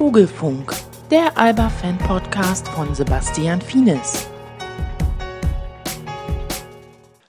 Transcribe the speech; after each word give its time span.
Vogelfunk, 0.00 0.72
der 1.10 1.36
Alba-Fan-Podcast 1.36 2.66
von 2.68 2.94
Sebastian 2.94 3.60
Fienes. 3.60 4.30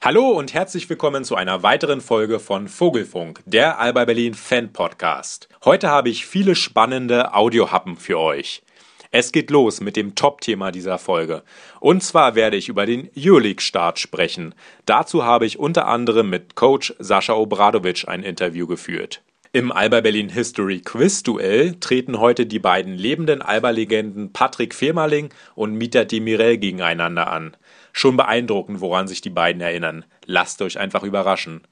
Hallo 0.01 0.29
und 0.29 0.53
herzlich 0.53 0.89
willkommen 0.89 1.25
zu 1.25 1.35
einer 1.35 1.63
weiteren 1.63 1.99
Folge 1.99 2.39
von 2.39 2.69
Vogelfunk, 2.69 3.41
der 3.45 3.77
Alba 3.77 4.05
Berlin 4.05 4.35
Fan 4.35 4.71
Podcast. 4.71 5.49
Heute 5.65 5.89
habe 5.89 6.07
ich 6.07 6.25
viele 6.25 6.55
spannende 6.55 7.33
Audiohappen 7.33 7.97
für 7.97 8.17
euch. 8.17 8.63
Es 9.11 9.33
geht 9.33 9.51
los 9.51 9.81
mit 9.81 9.97
dem 9.97 10.15
Top-Thema 10.15 10.71
dieser 10.71 10.97
Folge. 10.97 11.43
Und 11.81 12.03
zwar 12.03 12.35
werde 12.35 12.55
ich 12.55 12.69
über 12.69 12.85
den 12.85 13.09
Euroleague-Start 13.17 13.99
sprechen. 13.99 14.55
Dazu 14.85 15.25
habe 15.25 15.45
ich 15.45 15.59
unter 15.59 15.87
anderem 15.87 16.29
mit 16.29 16.55
Coach 16.55 16.93
Sascha 16.99 17.33
Obradovic 17.33 18.07
ein 18.07 18.23
Interview 18.23 18.65
geführt. 18.65 19.21
Im 19.53 19.73
Alba 19.73 19.99
Berlin 19.99 20.29
History 20.29 20.79
Quiz 20.79 21.23
Duell 21.23 21.75
treten 21.81 22.21
heute 22.21 22.45
die 22.45 22.59
beiden 22.59 22.93
lebenden 22.93 23.41
Alba-Legenden 23.41 24.31
Patrick 24.31 24.73
Femerling 24.73 25.27
und 25.55 25.73
Mita 25.73 26.05
Demirel 26.05 26.57
gegeneinander 26.57 27.29
an. 27.29 27.57
Schon 27.91 28.15
beeindruckend, 28.15 28.79
woran 28.79 29.09
sich 29.09 29.19
die 29.19 29.29
beiden 29.29 29.61
erinnern. 29.61 30.05
Lasst 30.25 30.61
euch 30.61 30.79
einfach 30.79 31.03
überraschen. 31.03 31.67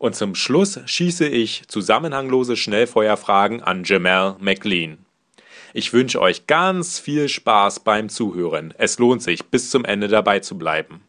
Und 0.00 0.16
zum 0.16 0.34
Schluss 0.34 0.80
schieße 0.84 1.28
ich 1.28 1.62
zusammenhanglose 1.68 2.56
Schnellfeuerfragen 2.56 3.62
an 3.62 3.84
Jamal 3.84 4.34
McLean. 4.40 4.98
Ich 5.72 5.92
wünsche 5.92 6.20
euch 6.20 6.48
ganz 6.48 6.98
viel 6.98 7.28
Spaß 7.28 7.80
beim 7.80 8.08
Zuhören. 8.08 8.74
Es 8.76 8.98
lohnt 8.98 9.22
sich, 9.22 9.44
bis 9.44 9.70
zum 9.70 9.84
Ende 9.84 10.08
dabei 10.08 10.40
zu 10.40 10.58
bleiben. 10.58 11.02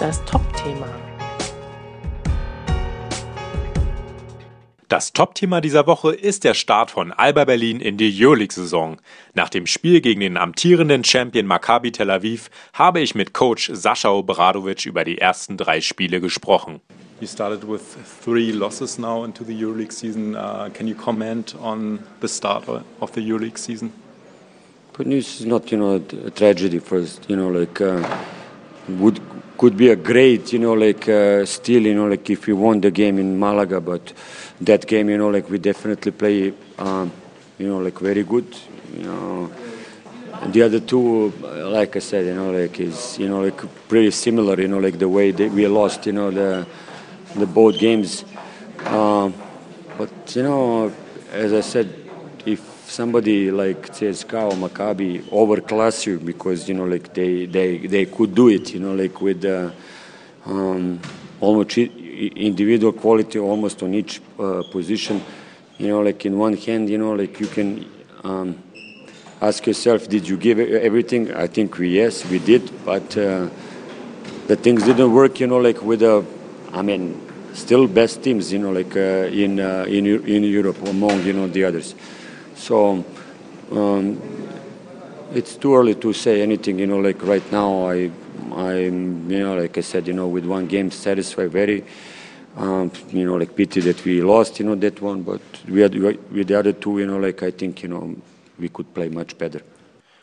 Das 0.00 0.24
Top-Thema. 0.24 1.05
Das 4.88 5.12
Top-Thema 5.12 5.60
dieser 5.60 5.88
Woche 5.88 6.14
ist 6.14 6.44
der 6.44 6.54
Start 6.54 6.92
von 6.92 7.10
Alba 7.10 7.44
Berlin 7.44 7.80
in 7.80 7.96
die 7.96 8.14
Euroleague-Saison. 8.24 8.98
Nach 9.34 9.48
dem 9.48 9.66
Spiel 9.66 10.00
gegen 10.00 10.20
den 10.20 10.36
amtierenden 10.36 11.02
Champion 11.02 11.44
Maccabi 11.44 11.90
Tel 11.90 12.08
Aviv 12.08 12.50
habe 12.72 13.00
ich 13.00 13.16
mit 13.16 13.34
Coach 13.34 13.68
Sascha 13.74 14.10
Obradovic 14.10 14.86
über 14.86 15.04
die 15.04 15.18
ersten 15.18 15.56
drei 15.56 15.80
Spiele 15.80 16.20
gesprochen. 16.20 16.80
You 17.20 17.26
started 17.26 17.66
with 17.66 17.80
three 18.22 18.52
losses 18.52 18.96
now 18.96 19.24
into 19.24 19.42
the 19.42 19.54
EuroLeague 19.54 19.90
season. 19.90 20.36
Uh, 20.36 20.70
can 20.72 20.86
you 20.86 20.94
comment 20.94 21.56
on 21.60 21.98
the 22.20 22.28
start 22.28 22.68
of 22.68 23.10
the 23.14 23.20
EuroLeague 23.20 23.58
season? 23.58 23.92
Good 24.92 25.08
news 25.08 25.40
is 25.40 25.46
not, 25.46 25.72
you 25.72 25.78
know, 25.78 26.00
a 26.24 26.30
tragedy 26.30 26.78
first. 26.78 27.28
You 27.28 27.34
know, 27.34 27.48
like 27.48 27.80
uh, 27.80 28.06
would 28.88 29.20
could 29.56 29.76
be 29.76 29.88
a 29.88 29.96
great, 29.96 30.52
you 30.52 30.58
know, 30.58 30.74
like 30.74 31.08
uh, 31.08 31.44
still, 31.46 31.82
you 31.82 31.94
know, 31.94 32.06
like 32.06 32.28
if 32.30 32.46
we 32.46 32.52
won 32.52 32.80
the 32.80 32.90
game 32.90 33.18
in 33.18 33.38
Malaga, 33.38 33.80
but 33.80 34.12
that 34.60 34.86
game, 34.86 35.08
you 35.10 35.18
know, 35.18 35.28
like 35.28 35.48
we 35.50 35.58
definitely 35.58 36.12
play, 36.12 36.52
um, 36.78 37.10
you 37.58 37.66
know, 37.68 37.78
like 37.78 37.98
very 37.98 38.22
good. 38.22 38.46
You 38.96 39.02
know, 39.02 39.52
the 40.46 40.62
other 40.62 40.80
two, 40.80 41.30
like 41.30 41.96
I 41.96 41.98
said, 42.00 42.26
you 42.26 42.34
know, 42.34 42.50
like 42.50 42.78
is, 42.80 43.18
you 43.18 43.28
know, 43.28 43.40
like 43.40 43.88
pretty 43.88 44.10
similar. 44.10 44.60
You 44.60 44.68
know, 44.68 44.78
like 44.78 44.98
the 44.98 45.08
way 45.08 45.30
that 45.30 45.50
we 45.52 45.66
lost, 45.66 46.06
you 46.06 46.12
know, 46.12 46.30
the 46.30 46.66
the 47.34 47.46
both 47.46 47.78
games. 47.78 48.24
Um, 48.84 49.34
but 49.98 50.10
you 50.36 50.42
know, 50.42 50.92
as 51.32 51.52
I 51.52 51.60
said, 51.60 52.05
somebody 52.86 53.50
like 53.50 53.88
CSKA 53.88 54.52
or 54.52 54.68
Maccabi 54.68 55.22
overclass 55.24 56.06
you 56.06 56.18
because 56.18 56.68
you 56.68 56.74
know 56.74 56.84
like 56.86 57.12
they 57.12 57.46
they 57.46 57.78
they 57.78 58.06
could 58.06 58.34
do 58.34 58.48
it, 58.48 58.72
you 58.72 58.80
know, 58.80 58.94
like 58.94 59.20
with 59.20 59.44
uh, 59.44 59.70
um, 60.46 61.00
almost 61.40 61.76
individual 61.78 62.92
quality 62.92 63.38
almost 63.38 63.82
on 63.82 63.94
each 63.94 64.20
uh, 64.38 64.62
position. 64.70 65.22
You 65.78 65.88
know, 65.88 66.00
like 66.00 66.24
in 66.24 66.38
one 66.38 66.56
hand, 66.56 66.88
you 66.88 66.98
know, 66.98 67.12
like 67.12 67.38
you 67.40 67.46
can. 67.46 67.86
Um, 68.24 68.62
ask 69.40 69.66
yourself, 69.66 70.08
did 70.08 70.26
you 70.28 70.36
give 70.36 70.58
everything? 70.58 71.32
I 71.34 71.46
think 71.46 71.78
we 71.78 71.96
yes, 71.96 72.24
we 72.30 72.38
did, 72.38 72.70
but 72.84 73.16
uh, 73.16 73.48
the 74.46 74.56
things 74.56 74.84
didn't 74.84 75.12
work. 75.12 75.40
You 75.40 75.46
know, 75.46 75.58
like 75.58 75.82
with 75.82 76.00
the, 76.00 76.24
I 76.72 76.82
mean, 76.82 77.20
still 77.52 77.86
best 77.86 78.22
teams, 78.22 78.52
you 78.52 78.58
know, 78.58 78.72
like 78.72 78.96
uh, 78.96 79.28
in 79.30 79.60
uh, 79.60 79.84
in 79.88 80.06
in 80.06 80.44
Europe 80.44 80.82
among 80.86 81.22
you 81.24 81.32
know 81.32 81.46
the 81.48 81.64
others. 81.64 81.94
So 82.56 83.04
um, 83.72 84.20
it's 85.34 85.56
too 85.56 85.76
early 85.76 85.94
to 85.96 86.12
say 86.12 86.42
anything. 86.42 86.78
You 86.78 86.86
know, 86.86 86.98
like 86.98 87.22
right 87.22 87.52
now, 87.52 87.90
I 87.90 88.10
I'm 88.52 89.30
you 89.30 89.40
know 89.40 89.56
like 89.56 89.78
I 89.78 89.82
said, 89.82 90.06
you 90.06 90.14
know, 90.14 90.28
with 90.28 90.46
one 90.46 90.66
game 90.66 90.90
satisfied, 90.90 91.50
very. 91.50 91.84
Um, 92.58 92.90
you 93.12 93.26
know, 93.26 93.34
like 93.34 93.54
pity 93.54 93.80
that 93.82 94.02
we 94.02 94.22
lost, 94.22 94.58
you 94.58 94.64
know, 94.64 94.74
that 94.76 95.02
one, 95.02 95.22
but 95.22 95.42
we 95.68 95.82
had 95.82 95.94
with 95.94 96.48
the 96.48 96.58
other 96.58 96.72
two, 96.72 96.98
you 96.98 97.06
know, 97.06 97.18
like 97.18 97.42
I 97.42 97.50
think, 97.50 97.82
you 97.82 97.88
know, 97.90 98.16
we 98.58 98.70
could 98.70 98.94
play 98.94 99.10
much 99.10 99.36
better. 99.36 99.60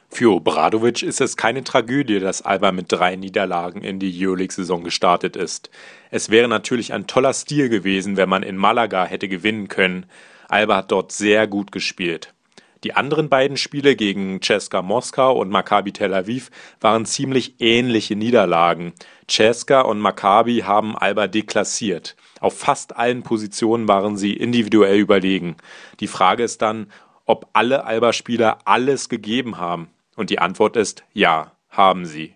Für 0.10 0.32
Obradovic 0.32 1.04
ist 1.04 1.22
es 1.22 1.38
keine 1.38 1.64
Tragödie, 1.64 2.20
dass 2.20 2.42
Alba 2.44 2.72
mit 2.72 2.92
drei 2.92 3.16
Niederlagen 3.16 3.82
in 3.82 4.00
die 4.00 4.12
Euroleague-Saison 4.16 4.84
gestartet 4.84 5.36
ist. 5.36 5.70
Es 6.10 6.30
wäre 6.30 6.48
natürlich 6.48 6.94
ein 6.94 7.08
toller 7.08 7.34
Stil 7.34 7.70
gewesen, 7.70 8.18
wenn 8.18 8.30
man 8.30 8.44
in 8.44 8.58
Malaga 8.58 9.06
hätte 9.06 9.28
gewinnen 9.28 9.68
können. 9.68 10.06
Alba 10.50 10.78
hat 10.78 10.92
dort 10.92 11.12
sehr 11.12 11.48
gut 11.48 11.72
gespielt. 11.72 12.34
Die 12.84 12.94
anderen 12.94 13.30
beiden 13.30 13.56
Spiele 13.56 13.96
gegen 13.96 14.42
Ceska 14.42 14.82
Moskau 14.82 15.40
und 15.40 15.50
Maccabi 15.50 15.94
Tel 15.94 16.14
Aviv 16.14 16.52
waren 16.82 17.06
ziemlich 17.06 17.62
ähnliche 17.62 18.16
Niederlagen. 18.18 18.92
Ceska 19.30 19.82
und 19.82 20.00
Maccabi 20.00 20.64
haben 20.66 20.98
Alba 20.98 21.28
deklassiert. 21.28 22.18
Auf 22.42 22.58
fast 22.60 22.98
allen 22.98 23.24
Positionen 23.24 23.88
waren 23.88 24.18
sie 24.18 24.34
individuell 24.34 25.00
überlegen. 25.00 25.56
Die 26.02 26.08
Frage 26.08 26.44
ist 26.44 26.62
dann, 26.62 26.92
ob 27.26 27.50
alle 27.54 27.86
Alba-Spieler 27.86 28.60
alles 28.66 29.08
gegeben 29.08 29.58
haben. 29.58 29.88
Und 30.18 30.30
die 30.30 30.40
Antwort 30.40 30.76
ist 30.76 31.06
ja, 31.14 31.54
haben 31.70 32.06
sie. 32.06 32.36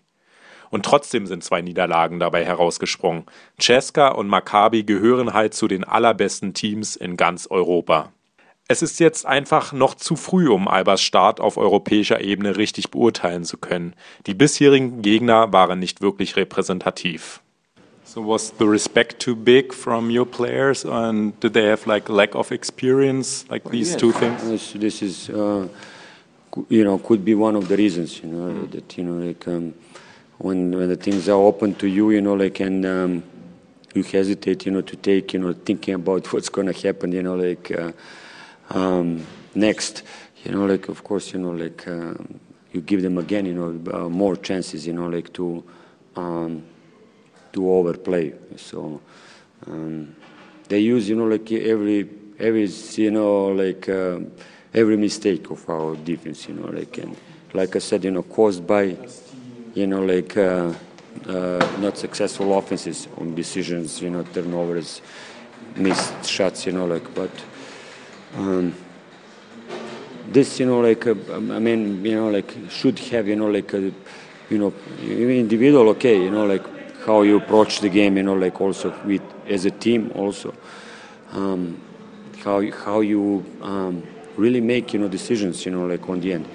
Und 0.70 0.84
trotzdem 0.84 1.26
sind 1.26 1.44
zwei 1.44 1.62
Niederlagen 1.62 2.18
dabei 2.18 2.44
herausgesprungen. 2.44 3.24
Cesca 3.60 4.08
und 4.08 4.28
Maccabi 4.28 4.84
gehören 4.84 5.32
halt 5.32 5.54
zu 5.54 5.68
den 5.68 5.84
allerbesten 5.84 6.54
Teams 6.54 6.96
in 6.96 7.16
ganz 7.16 7.46
Europa. 7.46 8.12
Es 8.68 8.82
ist 8.82 9.00
jetzt 9.00 9.24
einfach 9.24 9.72
noch 9.72 9.94
zu 9.94 10.14
früh, 10.14 10.48
um 10.50 10.68
Albers 10.68 11.00
Start 11.00 11.40
auf 11.40 11.56
europäischer 11.56 12.20
Ebene 12.20 12.58
richtig 12.58 12.90
beurteilen 12.90 13.44
zu 13.44 13.56
können. 13.56 13.94
Die 14.26 14.34
bisherigen 14.34 15.00
Gegner 15.00 15.52
waren 15.54 15.78
nicht 15.78 16.02
wirklich 16.02 16.36
repräsentativ. 16.36 17.40
So 18.04 18.26
was 18.26 18.52
the 18.58 18.64
respect 18.64 19.22
too 19.22 19.36
big 19.36 19.74
from 19.74 20.10
your 20.10 20.26
players, 20.26 20.84
and 20.84 21.42
did 21.42 21.52
they 21.52 21.70
have 21.70 21.88
like 21.88 22.08
lack 22.08 22.34
of 22.34 22.50
experience, 22.50 23.44
like 23.50 23.70
these 23.70 23.92
yes, 23.92 24.00
two 24.00 24.12
things? 24.12 24.42
This, 24.48 24.72
this 24.78 25.02
is. 25.02 25.30
Uh 25.30 25.68
you 26.68 26.84
know, 26.84 26.98
could 26.98 27.24
be 27.24 27.34
one 27.34 27.56
of 27.56 27.68
the 27.68 27.76
reasons, 27.76 28.22
you 28.22 28.28
know, 28.28 28.52
mm. 28.52 28.70
that, 28.70 28.96
you 28.96 29.04
know, 29.04 29.24
like 29.24 29.46
um, 29.48 29.74
when, 30.38 30.76
when 30.76 30.88
the 30.88 30.96
things 30.96 31.28
are 31.28 31.40
open 31.40 31.74
to 31.76 31.86
you, 31.88 32.10
you 32.10 32.20
know, 32.20 32.34
like, 32.34 32.60
and 32.60 32.84
um, 32.86 33.22
you 33.94 34.02
hesitate, 34.02 34.66
you 34.66 34.72
know, 34.72 34.80
to 34.82 34.96
take, 34.96 35.32
you 35.32 35.40
know, 35.40 35.52
thinking 35.52 35.94
about 35.94 36.32
what's 36.32 36.48
to 36.48 36.72
happen, 36.72 37.12
you 37.12 37.22
know, 37.22 37.34
like 37.36 37.70
uh, 37.70 37.92
um, 38.70 39.26
next, 39.54 40.02
you 40.44 40.52
know, 40.52 40.64
like, 40.66 40.88
of 40.88 41.02
course, 41.02 41.32
you 41.32 41.40
know, 41.40 41.50
like, 41.50 41.86
uh, 41.88 42.14
you 42.72 42.80
give 42.80 43.02
them 43.02 43.18
again, 43.18 43.46
you 43.46 43.54
know, 43.54 43.92
uh, 43.92 44.08
more 44.08 44.36
chances, 44.36 44.86
you 44.86 44.92
know, 44.92 45.08
like 45.08 45.32
to, 45.32 45.64
um, 46.16 46.62
to 47.52 47.70
overplay. 47.70 48.32
So 48.56 49.00
um, 49.66 50.14
they 50.68 50.80
use, 50.80 51.08
you 51.08 51.16
know, 51.16 51.26
like 51.26 51.50
every, 51.50 52.08
every, 52.38 52.66
you 52.66 53.10
know, 53.10 53.46
like, 53.46 53.88
um, 53.88 54.30
every 54.74 54.96
mistake 54.96 55.50
of 55.50 55.68
our 55.68 55.96
defense, 55.96 56.46
you 56.48 56.54
know, 56.54 56.68
like 56.68 56.98
and 56.98 57.16
like 57.54 57.74
I 57.74 57.78
said, 57.78 58.04
you 58.04 58.10
know, 58.10 58.22
caused 58.22 58.66
by, 58.66 58.96
you 59.74 59.86
know, 59.86 60.02
like 60.02 60.36
uh, 60.36 60.72
uh, 61.26 61.76
not 61.80 61.96
successful 61.96 62.56
offenses 62.56 63.08
on 63.18 63.34
decisions, 63.34 64.00
you 64.02 64.10
know, 64.10 64.22
turnovers, 64.22 65.00
missed 65.76 66.24
shots, 66.24 66.66
you 66.66 66.72
know, 66.72 66.86
like, 66.86 67.14
but 67.14 67.30
um, 68.36 68.74
this, 70.28 70.60
you 70.60 70.66
know, 70.66 70.80
like, 70.80 71.06
uh, 71.06 71.14
I 71.34 71.58
mean, 71.58 72.04
you 72.04 72.14
know, 72.14 72.30
like, 72.30 72.54
should 72.70 72.98
have, 72.98 73.28
you 73.28 73.36
know, 73.36 73.48
like, 73.50 73.72
a, 73.74 73.92
you 74.50 74.58
know, 74.58 74.72
individual, 75.02 75.88
okay, 75.90 76.22
you 76.22 76.30
know, 76.30 76.46
like 76.46 76.64
how 77.04 77.22
you 77.22 77.36
approach 77.36 77.80
the 77.80 77.88
game, 77.88 78.16
you 78.16 78.22
know, 78.22 78.34
like 78.34 78.60
also 78.60 78.94
with 79.04 79.22
as 79.46 79.64
a 79.64 79.70
team, 79.70 80.12
also 80.14 80.54
um, 81.32 81.80
how 82.44 82.60
how 82.70 83.00
you. 83.00 83.44
Um, 83.62 84.02
really 84.38 84.60
make 84.60 84.92
you 84.92 85.00
know 85.00 85.08
decisions 85.08 85.66
you 85.66 85.72
know 85.72 85.84
like 85.86 86.08
on 86.08 86.20
the 86.20 86.32
end 86.32 86.48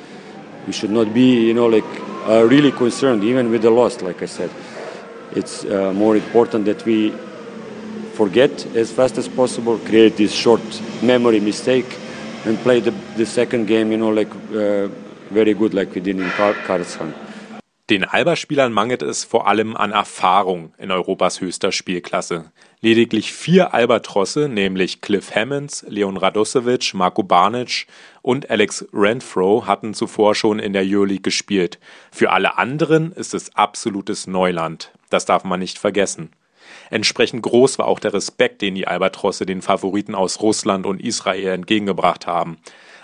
we 0.65 0.71
should 0.73 0.89
not 0.89 1.13
be 1.13 1.47
you 1.47 1.53
know 1.53 1.67
like 1.67 1.83
uh, 2.27 2.43
really 2.47 2.71
concerned 2.71 3.23
even 3.23 3.49
with 3.51 3.61
the 3.61 3.69
loss 3.69 4.01
like 4.01 4.21
i 4.21 4.25
said 4.25 4.49
it's 5.35 5.65
uh, 5.65 5.93
more 5.93 6.15
important 6.15 6.65
that 6.65 6.85
we 6.85 7.11
forget 8.13 8.65
as 8.75 8.91
fast 8.91 9.17
as 9.17 9.27
possible 9.27 9.77
create 9.79 10.17
this 10.17 10.33
short 10.33 10.61
memory 11.01 11.39
mistake 11.39 11.97
and 12.45 12.57
play 12.59 12.79
the, 12.79 12.91
the 13.17 13.25
second 13.25 13.65
game 13.65 13.91
you 13.91 13.97
know 13.97 14.09
like 14.09 14.31
uh, 14.55 14.87
very 15.31 15.53
good 15.53 15.73
like 15.73 15.93
we 15.95 16.01
did 16.01 16.19
in 16.19 16.29
Karlsruhe 16.29 17.13
Den 17.89 18.05
Alba-Spielern 18.05 18.71
mangelt 18.71 19.01
es 19.01 19.25
vor 19.25 19.45
allem 19.45 19.75
an 19.75 19.91
Erfahrung 19.91 20.73
in 20.77 20.89
Europas 20.89 21.41
höchster 21.41 21.73
Spielklasse. 21.73 22.51
Lediglich 22.83 23.31
vier 23.31 23.73
Albatrosse, 23.73 24.49
nämlich 24.49 24.99
Cliff 24.99 25.33
Hammonds, 25.33 25.85
Leon 25.87 26.17
Radosevic, 26.17 26.93
Marco 26.93 27.23
Banic 27.23 27.87
und 28.21 28.49
Alex 28.49 28.85
Renfro 28.91 29.65
hatten 29.65 29.93
zuvor 29.93 30.35
schon 30.35 30.59
in 30.59 30.73
der 30.73 30.83
Euroleague 30.85 31.21
gespielt. 31.21 31.79
Für 32.11 32.31
alle 32.31 32.57
anderen 32.57 33.13
ist 33.13 33.33
es 33.33 33.55
absolutes 33.55 34.27
Neuland. 34.27 34.91
Das 35.09 35.23
darf 35.23 35.45
man 35.45 35.61
nicht 35.61 35.77
vergessen. 35.77 36.33
Entsprechend 36.89 37.43
groß 37.43 37.79
war 37.79 37.87
auch 37.87 37.99
der 37.99 38.13
Respekt, 38.13 38.61
den 38.61 38.75
die 38.75 38.85
Albatrosse 38.85 39.45
den 39.45 39.61
Favoriten 39.61 40.13
aus 40.13 40.41
Russland 40.41 40.85
und 40.85 40.99
Israel 40.99 41.53
entgegengebracht 41.53 42.27
haben. 42.27 42.57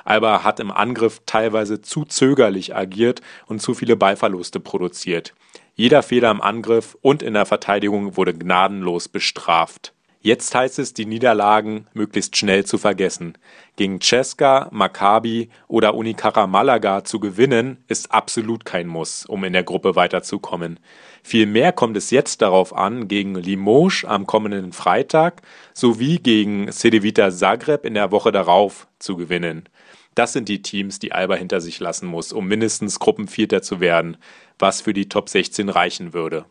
Alba 0.03 0.43
hat 0.43 0.59
im 0.59 0.71
Angriff 0.71 1.21
teilweise 1.25 1.81
zu 1.81 2.03
zögerlich 2.03 2.75
agiert 2.75 3.21
und 3.47 3.61
zu 3.61 3.73
viele 3.73 3.95
Ballverluste 3.95 4.59
produziert. 4.59 5.33
Jeder 5.79 6.03
Fehler 6.03 6.29
im 6.29 6.41
Angriff 6.41 6.97
und 6.99 7.23
in 7.23 7.35
der 7.35 7.45
Verteidigung 7.45 8.17
wurde 8.17 8.33
gnadenlos 8.33 9.07
bestraft. 9.07 9.93
Jetzt 10.19 10.53
heißt 10.53 10.77
es, 10.77 10.93
die 10.93 11.05
Niederlagen 11.05 11.87
möglichst 11.93 12.35
schnell 12.35 12.65
zu 12.65 12.77
vergessen. 12.77 13.37
Gegen 13.77 14.01
Cesca, 14.01 14.67
Maccabi 14.71 15.47
oder 15.69 15.93
Unicara 15.95 16.47
Malaga 16.47 17.05
zu 17.05 17.21
gewinnen, 17.21 17.81
ist 17.87 18.11
absolut 18.11 18.65
kein 18.65 18.87
Muss, 18.87 19.25
um 19.25 19.45
in 19.45 19.53
der 19.53 19.63
Gruppe 19.63 19.95
weiterzukommen. 19.95 20.81
Vielmehr 21.23 21.71
kommt 21.71 21.95
es 21.95 22.11
jetzt 22.11 22.41
darauf 22.41 22.75
an, 22.75 23.07
gegen 23.07 23.35
Limoges 23.35 24.03
am 24.03 24.27
kommenden 24.27 24.73
Freitag 24.73 25.43
sowie 25.73 26.17
gegen 26.17 26.69
Cedevita 26.73 27.31
Zagreb 27.31 27.85
in 27.85 27.93
der 27.93 28.11
Woche 28.11 28.33
darauf 28.33 28.89
zu 28.99 29.15
gewinnen. 29.15 29.69
Das 30.15 30.33
sind 30.33 30.49
die 30.49 30.61
Teams, 30.61 30.99
die 30.99 31.11
Alba 31.11 31.35
hinter 31.35 31.61
sich 31.61 31.79
lassen 31.79 32.07
muss, 32.07 32.33
um 32.33 32.47
mindestens 32.47 32.99
Gruppenvierter 32.99 33.61
zu 33.61 33.79
werden, 33.79 34.17
was 34.57 34.81
für 34.81 34.93
die 34.93 35.09
Top 35.09 35.29
16 35.29 35.69
reichen 35.69 36.13
würde. 36.13 36.45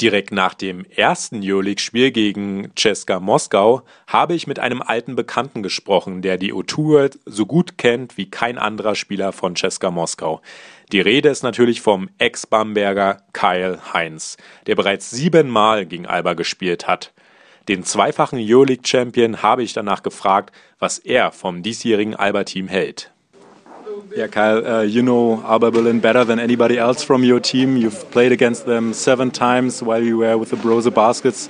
Direkt 0.00 0.32
nach 0.32 0.54
dem 0.54 0.84
ersten 0.84 1.42
Euroleague-Spiel 1.44 2.10
gegen 2.10 2.72
Ceska 2.76 3.20
Moskau 3.20 3.82
habe 4.08 4.34
ich 4.34 4.48
mit 4.48 4.58
einem 4.58 4.82
alten 4.82 5.14
Bekannten 5.14 5.62
gesprochen, 5.62 6.22
der 6.22 6.38
die 6.38 6.52
O-Tour 6.52 7.10
so 7.24 7.46
gut 7.46 7.78
kennt 7.78 8.16
wie 8.16 8.28
kein 8.28 8.58
anderer 8.58 8.96
Spieler 8.96 9.30
von 9.32 9.54
Ceska 9.54 9.92
Moskau. 9.92 10.40
Die 10.90 11.00
Rede 11.00 11.28
ist 11.28 11.44
natürlich 11.44 11.82
vom 11.82 12.08
Ex-Bamberger 12.18 13.22
Kyle 13.32 13.78
Heinz, 13.92 14.38
der 14.66 14.74
bereits 14.74 15.10
siebenmal 15.10 15.86
gegen 15.86 16.06
Alba 16.06 16.34
gespielt 16.34 16.88
hat. 16.88 17.12
Den 17.68 17.84
zweifachen 17.84 18.38
Euroleague-Champion 18.40 19.42
habe 19.42 19.62
ich 19.62 19.72
danach 19.72 20.02
gefragt, 20.02 20.52
was 20.80 20.98
er 20.98 21.30
vom 21.30 21.62
diesjährigen 21.62 22.16
Alba-Team 22.16 22.66
hält. 22.66 23.10
Yeah, 24.14 24.28
Kyle, 24.28 24.64
uh, 24.66 24.82
you 24.82 25.02
know 25.02 25.42
Alba 25.46 25.70
Berlin 25.70 26.00
better 26.00 26.26
than 26.26 26.38
anybody 26.38 26.76
else 26.76 27.02
from 27.02 27.22
your 27.24 27.40
team. 27.40 27.76
You've 27.76 28.10
played 28.10 28.32
against 28.32 28.66
them 28.66 28.92
seven 28.92 29.32
times 29.32 29.82
while 29.82 30.02
you 30.02 30.18
were 30.18 30.36
with 30.36 30.50
the 30.50 30.56
Brose 30.56 30.90
Baskets. 30.90 31.48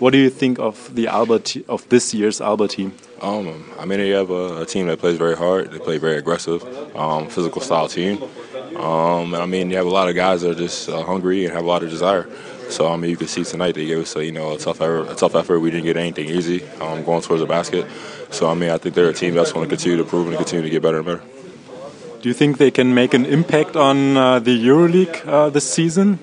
What 0.00 0.12
do 0.12 0.18
you 0.18 0.30
think 0.30 0.58
of 0.58 0.92
the 0.94 1.08
Alba 1.08 1.42
of 1.68 1.88
this 1.88 2.14
year's 2.14 2.40
Alba 2.40 2.68
team? 2.68 2.92
Um, 3.20 3.64
I 3.78 3.84
mean, 3.84 3.98
they 3.98 4.08
have 4.10 4.30
a, 4.30 4.62
a, 4.62 4.66
team 4.66 4.86
that 4.86 4.98
plays 4.98 5.18
very 5.18 5.36
hard. 5.36 5.72
They 5.72 5.78
play 5.78 5.98
very 5.98 6.16
aggressive, 6.16 6.64
um, 6.96 7.28
physical 7.28 7.60
style 7.60 7.86
team. 7.86 8.22
Um, 8.76 9.34
and 9.34 9.42
I 9.42 9.46
mean, 9.46 9.68
you 9.68 9.76
have 9.76 9.86
a 9.86 9.90
lot 9.90 10.08
of 10.08 10.14
guys 10.14 10.40
that 10.40 10.52
are 10.52 10.54
just 10.54 10.88
uh, 10.88 11.02
hungry 11.02 11.44
and 11.44 11.54
have 11.54 11.64
a 11.64 11.68
lot 11.68 11.82
of 11.82 11.90
desire. 11.90 12.26
So 12.70 12.92
I 12.92 12.96
mean, 12.96 13.10
you 13.10 13.16
can 13.16 13.26
see 13.26 13.44
tonight 13.44 13.74
they 13.74 13.86
gave 13.86 13.98
us 13.98 14.14
a, 14.16 14.24
you 14.24 14.32
know 14.32 14.52
a 14.52 14.58
tough 14.58 14.80
effort. 14.80 15.10
A 15.10 15.14
tough 15.14 15.34
effort. 15.34 15.60
We 15.60 15.70
didn't 15.70 15.86
get 15.86 15.96
anything 15.96 16.28
easy 16.28 16.64
um, 16.80 17.02
going 17.04 17.22
towards 17.22 17.42
the 17.42 17.46
basket. 17.46 17.86
So 18.30 18.48
I 18.48 18.54
mean, 18.54 18.70
I 18.70 18.78
think 18.78 18.94
they're 18.94 19.08
a 19.08 19.14
team 19.14 19.34
that's 19.34 19.52
going 19.52 19.68
to 19.68 19.74
continue 19.74 19.98
to 19.98 20.04
prove 20.04 20.28
and 20.28 20.36
continue 20.36 20.62
to 20.62 20.70
get 20.70 20.82
better 20.82 20.98
and 20.98 21.06
better. 21.06 21.22
Do 22.20 22.28
you 22.28 22.34
think 22.34 22.58
they 22.58 22.70
can 22.70 22.94
make 22.94 23.14
an 23.14 23.24
impact 23.26 23.76
on 23.76 24.16
uh, 24.16 24.38
the 24.40 24.56
EuroLeague 24.66 25.26
uh, 25.26 25.50
this 25.50 25.70
season? 25.70 26.18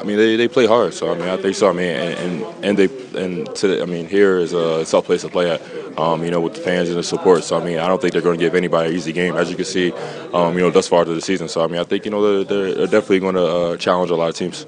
I 0.00 0.04
mean, 0.04 0.16
they, 0.16 0.36
they 0.36 0.46
play 0.46 0.66
hard, 0.66 0.94
so 0.94 1.12
I 1.12 1.16
mean, 1.16 1.28
I 1.28 1.36
think 1.36 1.56
so. 1.56 1.68
I 1.68 1.72
mean, 1.72 1.90
and 1.90 2.14
and, 2.18 2.64
and 2.64 2.78
they 2.78 2.88
and 3.20 3.54
to, 3.56 3.82
I 3.82 3.84
mean, 3.86 4.08
here 4.08 4.38
is 4.38 4.52
a 4.52 4.84
tough 4.84 5.06
place 5.06 5.22
to 5.22 5.28
play 5.28 5.50
at. 5.50 5.62
Um, 5.98 6.22
you 6.22 6.30
know, 6.30 6.40
with 6.40 6.54
the 6.54 6.60
fans 6.60 6.88
and 6.88 6.96
the 6.96 7.02
support. 7.02 7.42
So 7.42 7.58
I 7.60 7.64
mean, 7.64 7.80
I 7.80 7.88
don't 7.88 8.00
think 8.00 8.12
they're 8.12 8.22
going 8.22 8.38
to 8.38 8.44
give 8.44 8.54
anybody 8.54 8.90
an 8.90 8.94
easy 8.94 9.12
game, 9.12 9.34
as 9.34 9.50
you 9.50 9.56
can 9.56 9.64
see. 9.64 9.90
Um, 10.32 10.54
you 10.54 10.60
know, 10.60 10.70
thus 10.70 10.86
far 10.86 11.04
to 11.04 11.12
the 11.12 11.20
season. 11.20 11.48
So 11.48 11.60
I 11.60 11.66
mean, 11.66 11.80
I 11.80 11.82
think 11.82 12.04
you 12.04 12.12
know 12.12 12.44
they're, 12.44 12.72
they're 12.72 12.86
definitely 12.86 13.18
going 13.18 13.34
to 13.34 13.44
uh, 13.44 13.76
challenge 13.78 14.12
a 14.12 14.14
lot 14.14 14.28
of 14.28 14.36
teams. 14.36 14.64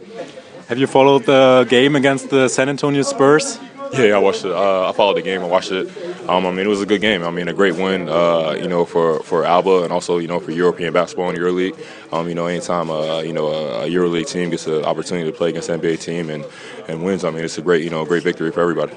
Have 0.71 0.79
you 0.79 0.87
followed 0.87 1.25
the 1.25 1.67
game 1.69 1.97
against 1.97 2.31
the 2.31 2.47
San 2.47 2.69
Antonio 2.69 3.03
Spurs? 3.03 3.59
Yeah, 3.93 4.15
I 4.15 4.19
watched 4.19 4.45
it. 4.45 4.53
Uh, 4.53 4.89
I 4.89 4.93
followed 4.93 5.17
the 5.17 5.23
game. 5.23 5.43
I 5.43 5.47
watched 5.47 5.73
it. 5.73 5.89
Um, 6.29 6.47
I 6.47 6.53
mean, 6.53 6.65
it 6.65 6.69
was 6.69 6.81
a 6.81 6.87
good 6.87 7.01
game. 7.01 7.25
I 7.25 7.31
mean, 7.31 7.49
a 7.49 7.53
great 7.53 7.75
win. 7.75 8.09
Uh, 8.09 8.53
you 8.53 8.69
know, 8.69 8.85
for, 8.85 9.19
for 9.25 9.45
Alba 9.45 9.83
and 9.83 9.93
also 9.93 10.19
you 10.19 10.29
know 10.29 10.39
for 10.39 10.53
European 10.53 10.93
basketball 10.93 11.29
in 11.31 11.35
EuroLeague. 11.35 11.77
Um, 12.13 12.29
you 12.29 12.37
know, 12.37 12.47
anytime 12.47 12.89
uh, 12.89 13.19
you 13.19 13.33
know 13.33 13.49
a, 13.49 13.87
a 13.87 13.89
EuroLeague 13.89 14.29
team 14.29 14.51
gets 14.51 14.69
an 14.69 14.85
opportunity 14.85 15.29
to 15.29 15.37
play 15.37 15.49
against 15.49 15.71
an 15.71 15.81
NBA 15.81 16.03
team 16.03 16.31
and, 16.31 16.45
and 16.87 17.03
wins, 17.05 17.25
I 17.25 17.31
mean, 17.31 17.45
it's 17.45 17.59
a 17.59 17.63
great 17.63 17.83
you 17.83 17.91
know 17.91 18.05
great 18.05 18.23
victory 18.23 18.53
for 18.53 18.61
everybody. 18.61 18.93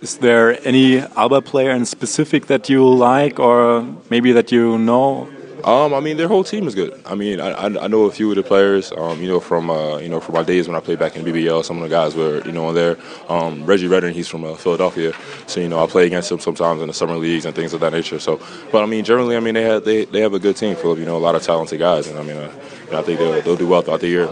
Is 0.00 0.18
there 0.18 0.58
any 0.66 0.98
Alba 0.98 1.42
player 1.42 1.70
in 1.70 1.84
specific 1.84 2.48
that 2.48 2.68
you 2.68 2.84
like, 2.84 3.38
or 3.38 3.86
maybe 4.10 4.32
that 4.32 4.50
you 4.50 4.76
know 4.78 5.28
um, 5.64 5.92
I 5.92 6.00
mean, 6.00 6.16
their 6.16 6.28
whole 6.28 6.44
team 6.44 6.66
is 6.66 6.74
good. 6.74 7.00
I 7.04 7.14
mean, 7.14 7.40
I, 7.40 7.66
I 7.66 7.88
know 7.88 8.04
a 8.04 8.10
few 8.10 8.30
of 8.30 8.36
the 8.36 8.42
players. 8.42 8.92
Um, 8.92 9.20
you 9.20 9.28
know, 9.28 9.40
from 9.40 9.70
uh, 9.70 9.98
you 9.98 10.08
know 10.08 10.20
from 10.20 10.34
my 10.34 10.42
days 10.42 10.68
when 10.68 10.76
I 10.76 10.80
played 10.80 10.98
back 10.98 11.16
in 11.16 11.24
BBL, 11.24 11.64
some 11.64 11.76
of 11.76 11.82
the 11.82 11.88
guys 11.88 12.14
were 12.14 12.42
you 12.44 12.52
know 12.52 12.72
there. 12.72 12.96
Um, 13.28 13.64
Reggie 13.64 13.88
Redden, 13.88 14.14
he's 14.14 14.28
from 14.28 14.44
uh, 14.44 14.54
Philadelphia, 14.54 15.12
so 15.46 15.60
you 15.60 15.68
know 15.68 15.82
I 15.82 15.86
play 15.86 16.06
against 16.06 16.30
him 16.30 16.38
sometimes 16.38 16.80
in 16.80 16.88
the 16.88 16.94
summer 16.94 17.16
leagues 17.16 17.44
and 17.44 17.54
things 17.54 17.72
of 17.72 17.80
that 17.80 17.92
nature. 17.92 18.18
So, 18.18 18.40
but 18.70 18.82
I 18.82 18.86
mean, 18.86 19.04
generally, 19.04 19.36
I 19.36 19.40
mean 19.40 19.54
they 19.54 19.62
have 19.62 19.84
they, 19.84 20.04
they 20.04 20.20
have 20.20 20.34
a 20.34 20.38
good 20.38 20.56
team 20.56 20.76
of 20.76 20.98
you 20.98 21.04
know 21.04 21.16
a 21.16 21.18
lot 21.18 21.34
of 21.34 21.42
talented 21.42 21.78
guys, 21.78 22.06
and 22.06 22.18
I 22.18 22.22
mean, 22.22 22.36
uh, 22.36 22.52
I 22.92 23.02
think 23.02 23.18
they'll, 23.18 23.42
they'll 23.42 23.56
do 23.56 23.66
well 23.66 23.82
throughout 23.82 24.00
the 24.00 24.08
year. 24.08 24.28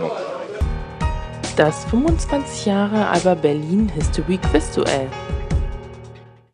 Das 1.56 1.86
25 1.86 2.66
Jahre 2.66 3.06
Alba 3.14 3.34
Berlin 3.34 3.88
History 3.88 4.38
Quiz 4.38 4.74
Duell. 4.74 5.08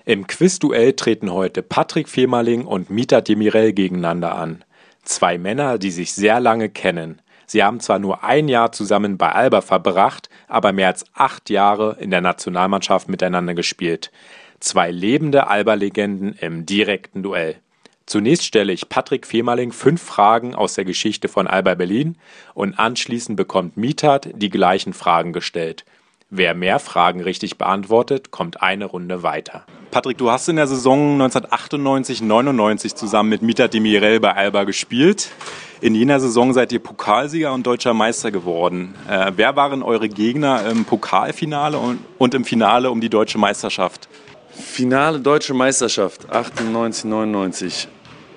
Im 0.04 0.26
Quizduell 0.26 0.94
treten 0.94 1.32
heute 1.32 1.62
Patrick 1.62 2.08
Femerling 2.08 2.64
und 2.64 2.90
Mita 2.90 3.20
Demirel 3.20 3.72
gegeneinander 3.72 4.34
an. 4.34 4.64
Zwei 5.04 5.38
Männer, 5.38 5.78
die 5.78 5.92
sich 5.92 6.12
sehr 6.12 6.40
lange 6.40 6.68
kennen. 6.68 7.20
Sie 7.46 7.62
haben 7.62 7.78
zwar 7.78 8.00
nur 8.00 8.24
ein 8.24 8.48
Jahr 8.48 8.72
zusammen 8.72 9.16
bei 9.16 9.30
Alba 9.30 9.60
verbracht, 9.60 10.28
aber 10.48 10.72
mehr 10.72 10.88
als 10.88 11.04
acht 11.14 11.50
Jahre 11.50 11.98
in 12.00 12.10
der 12.10 12.20
Nationalmannschaft 12.20 13.08
miteinander 13.08 13.54
gespielt. 13.54 14.10
Zwei 14.58 14.90
lebende 14.90 15.46
Alba-Legenden 15.46 16.34
im 16.40 16.66
direkten 16.66 17.22
Duell. 17.22 17.56
Zunächst 18.04 18.44
stelle 18.44 18.72
ich 18.72 18.88
Patrick 18.88 19.24
Femerling 19.24 19.70
fünf 19.70 20.02
Fragen 20.02 20.56
aus 20.56 20.74
der 20.74 20.84
Geschichte 20.84 21.28
von 21.28 21.46
Alba 21.46 21.74
Berlin 21.74 22.16
und 22.54 22.76
anschließend 22.76 23.36
bekommt 23.36 23.76
Mitat 23.76 24.30
die 24.34 24.50
gleichen 24.50 24.94
Fragen 24.94 25.32
gestellt. 25.32 25.84
Wer 26.28 26.54
mehr 26.54 26.80
Fragen 26.80 27.20
richtig 27.20 27.56
beantwortet, 27.56 28.32
kommt 28.32 28.62
eine 28.62 28.86
Runde 28.86 29.22
weiter. 29.22 29.64
Patrick, 29.92 30.16
du 30.16 30.30
hast 30.30 30.48
in 30.48 30.56
der 30.56 30.66
Saison 30.66 31.20
1998-99 31.20 32.94
zusammen 32.94 33.28
mit 33.28 33.42
Mita 33.42 33.68
Demirel 33.68 34.20
bei 34.20 34.34
Alba 34.34 34.64
gespielt. 34.64 35.28
In 35.82 35.94
jener 35.94 36.18
Saison 36.18 36.54
seid 36.54 36.72
ihr 36.72 36.78
Pokalsieger 36.78 37.52
und 37.52 37.66
deutscher 37.66 37.92
Meister 37.92 38.30
geworden. 38.30 38.94
Äh, 39.06 39.32
wer 39.36 39.54
waren 39.54 39.82
eure 39.82 40.08
Gegner 40.08 40.64
im 40.64 40.86
Pokalfinale 40.86 41.76
und, 41.76 41.98
und 42.16 42.32
im 42.32 42.46
Finale 42.46 42.90
um 42.90 43.02
die 43.02 43.10
deutsche 43.10 43.36
Meisterschaft? 43.36 44.08
Finale 44.48 45.20
deutsche 45.20 45.52
Meisterschaft 45.52 46.30
98, 46.30 47.04
99. 47.04 47.88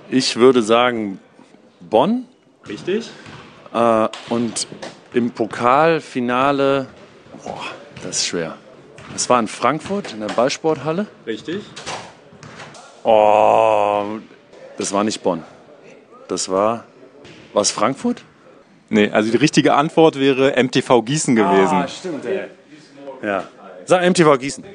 Ich 0.09 0.35
würde 0.35 0.61
sagen 0.61 1.21
Bonn. 1.79 2.25
Richtig. 2.67 3.09
Äh, 3.73 4.09
und 4.27 4.67
im 5.13 5.31
Pokalfinale, 5.31 6.87
boah, 7.41 7.61
das 8.03 8.17
ist 8.17 8.25
schwer. 8.25 8.57
Es 9.15 9.29
war 9.29 9.39
in 9.39 9.47
Frankfurt 9.47 10.11
in 10.11 10.19
der 10.19 10.27
Ballsporthalle. 10.27 11.07
Richtig. 11.25 11.63
Oh, 13.03 14.19
das 14.77 14.91
war 14.91 15.05
nicht 15.05 15.23
Bonn. 15.23 15.43
Das 16.27 16.49
war. 16.49 16.83
War 17.53 17.61
es 17.61 17.71
Frankfurt? 17.71 18.23
Nee, 18.89 19.09
also 19.09 19.31
die 19.31 19.37
richtige 19.37 19.73
Antwort 19.75 20.19
wäre 20.19 20.61
MTV 20.61 21.01
Gießen 21.01 21.35
gewesen. 21.35 21.77
Ah, 21.77 21.87
stimmt, 21.87 22.25
ey. 22.25 22.47
Ja. 23.23 23.47
Sag 23.85 24.07
MTV 24.07 24.37
Gießen. 24.37 24.65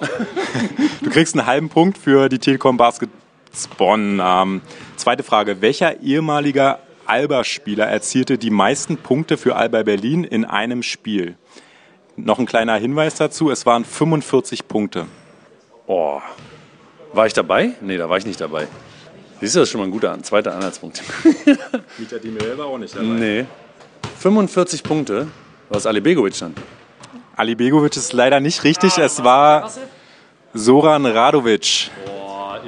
du 1.02 1.10
kriegst 1.10 1.36
einen 1.36 1.46
halben 1.46 1.68
Punkt 1.68 1.98
für 1.98 2.28
die 2.28 2.38
Telekom 2.38 2.76
Baskets 2.76 3.10
Bonn. 3.76 4.20
Ähm, 4.22 4.60
zweite 4.96 5.24
Frage. 5.24 5.60
Welcher 5.60 6.00
ehemaliger 6.00 6.78
Alba-Spieler 7.06 7.86
erzielte 7.86 8.38
die 8.38 8.50
meisten 8.50 8.98
Punkte 8.98 9.36
für 9.36 9.56
Alba 9.56 9.82
Berlin 9.82 10.22
in 10.22 10.44
einem 10.44 10.84
Spiel? 10.84 11.36
Noch 12.24 12.38
ein 12.38 12.46
kleiner 12.46 12.76
Hinweis 12.76 13.14
dazu, 13.14 13.50
es 13.50 13.66
waren 13.66 13.84
45 13.84 14.68
Punkte. 14.68 15.06
Oh. 15.86 16.20
War 17.12 17.26
ich 17.26 17.32
dabei? 17.32 17.72
Nee, 17.80 17.96
da 17.96 18.08
war 18.08 18.18
ich 18.18 18.26
nicht 18.26 18.40
dabei. 18.40 18.68
Siehst 19.40 19.56
du, 19.56 19.60
das 19.60 19.68
ist 19.68 19.72
schon 19.72 19.80
mal 19.80 19.86
ein 19.86 19.90
guter 19.90 20.22
zweiter 20.22 20.54
Anhaltspunkt. 20.54 21.02
Mieter 21.98 22.18
Demirel 22.18 22.58
war 22.58 22.66
auch 22.66 22.78
nicht 22.78 22.94
dabei. 22.94 23.06
Nee. 23.06 23.46
45 24.18 24.82
Punkte, 24.82 25.28
was 25.70 25.86
Ali 25.86 26.00
Begovic 26.00 26.38
dann. 26.38 26.54
Ali 27.36 27.54
Begovic 27.54 27.96
ist 27.96 28.12
leider 28.12 28.38
nicht 28.38 28.64
richtig. 28.64 28.98
Es 28.98 29.24
war 29.24 29.70
Soran 30.52 31.06
Radovic. 31.06 31.90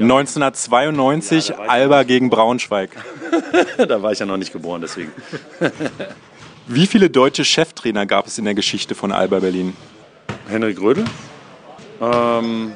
1992 0.00 1.48
ja, 1.48 1.58
Alba 1.58 2.02
gegen 2.04 2.30
Braunschweig. 2.30 2.90
da 3.76 4.02
war 4.02 4.12
ich 4.12 4.18
ja 4.18 4.26
noch 4.26 4.38
nicht 4.38 4.52
geboren, 4.52 4.80
deswegen. 4.80 5.12
Wie 6.66 6.86
viele 6.86 7.10
deutsche 7.10 7.44
Cheftrainer 7.44 8.06
gab 8.06 8.26
es 8.26 8.38
in 8.38 8.44
der 8.44 8.54
Geschichte 8.54 8.94
von 8.94 9.12
Alba 9.12 9.40
Berlin? 9.40 9.76
Henrik 10.48 10.80
Rödel. 10.80 11.04
Ähm, 12.00 12.72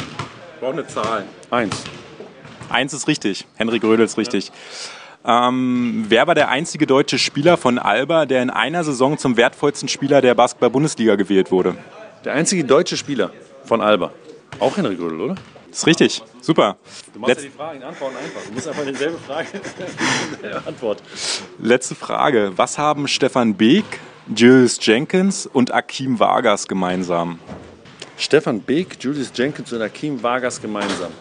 Braucht 0.61 0.73
eine 0.73 0.87
Zahl. 0.87 1.25
eins. 1.50 1.85
Eins 2.69 2.93
ist 2.93 3.07
richtig. 3.07 3.47
Henrik 3.57 3.85
Rödel 3.85 4.05
ist 4.05 4.19
richtig. 4.19 4.50
Ähm, 5.25 6.05
wer 6.09 6.26
war 6.26 6.35
der 6.35 6.49
einzige 6.49 6.87
deutsche 6.87 7.19
Spieler 7.19 7.57
von 7.57 7.78
Alba, 7.78 8.26
der 8.26 8.43
in 8.43 8.50
einer 8.50 8.85
Saison 8.85 9.19
zum 9.19 9.37
wertvollsten 9.37 9.88
Spieler 9.88 10.21
der 10.21 10.35
Basketball-Bundesliga 10.35 11.16
gewählt 11.16 11.50
wurde? 11.50 11.76
Der 12.25 12.35
einzige 12.35 12.64
deutsche 12.64 12.97
Spieler 12.97 13.31
von 13.64 13.81
Alba. 13.81 14.12
Auch 14.59 14.76
Henrik 14.76 14.99
Rödel, 15.00 15.21
oder? 15.21 15.35
Das 15.76 15.83
ist 15.83 15.87
richtig. 15.88 16.23
Super. 16.40 16.78
Du 17.12 17.21
machst 17.21 17.35
Letz 17.35 17.42
ja 17.42 17.50
die 17.50 17.54
Fragen, 17.54 17.83
Antworten 17.83 18.16
einfach. 18.16 18.40
Du 18.47 18.52
musst 18.54 18.66
einfach 18.66 18.87
dieselbe 18.87 19.18
Frage 19.18 19.47
Antwort. 20.66 21.02
letzte 21.59 21.95
Frage. 21.95 22.52
Was 22.56 22.78
haben 22.78 23.06
Stefan 23.06 23.54
Beek, 23.54 23.85
Julius 24.35 24.78
Jenkins 24.80 25.45
und 25.45 25.75
Akim 25.75 26.18
Vargas 26.18 26.66
gemeinsam? 26.66 27.40
Stefan 28.16 28.62
Beek, 28.62 28.97
Julius 28.99 29.30
Jenkins 29.35 29.71
und 29.71 29.83
Akim 29.83 30.23
Vargas 30.23 30.62
gemeinsam. 30.62 31.12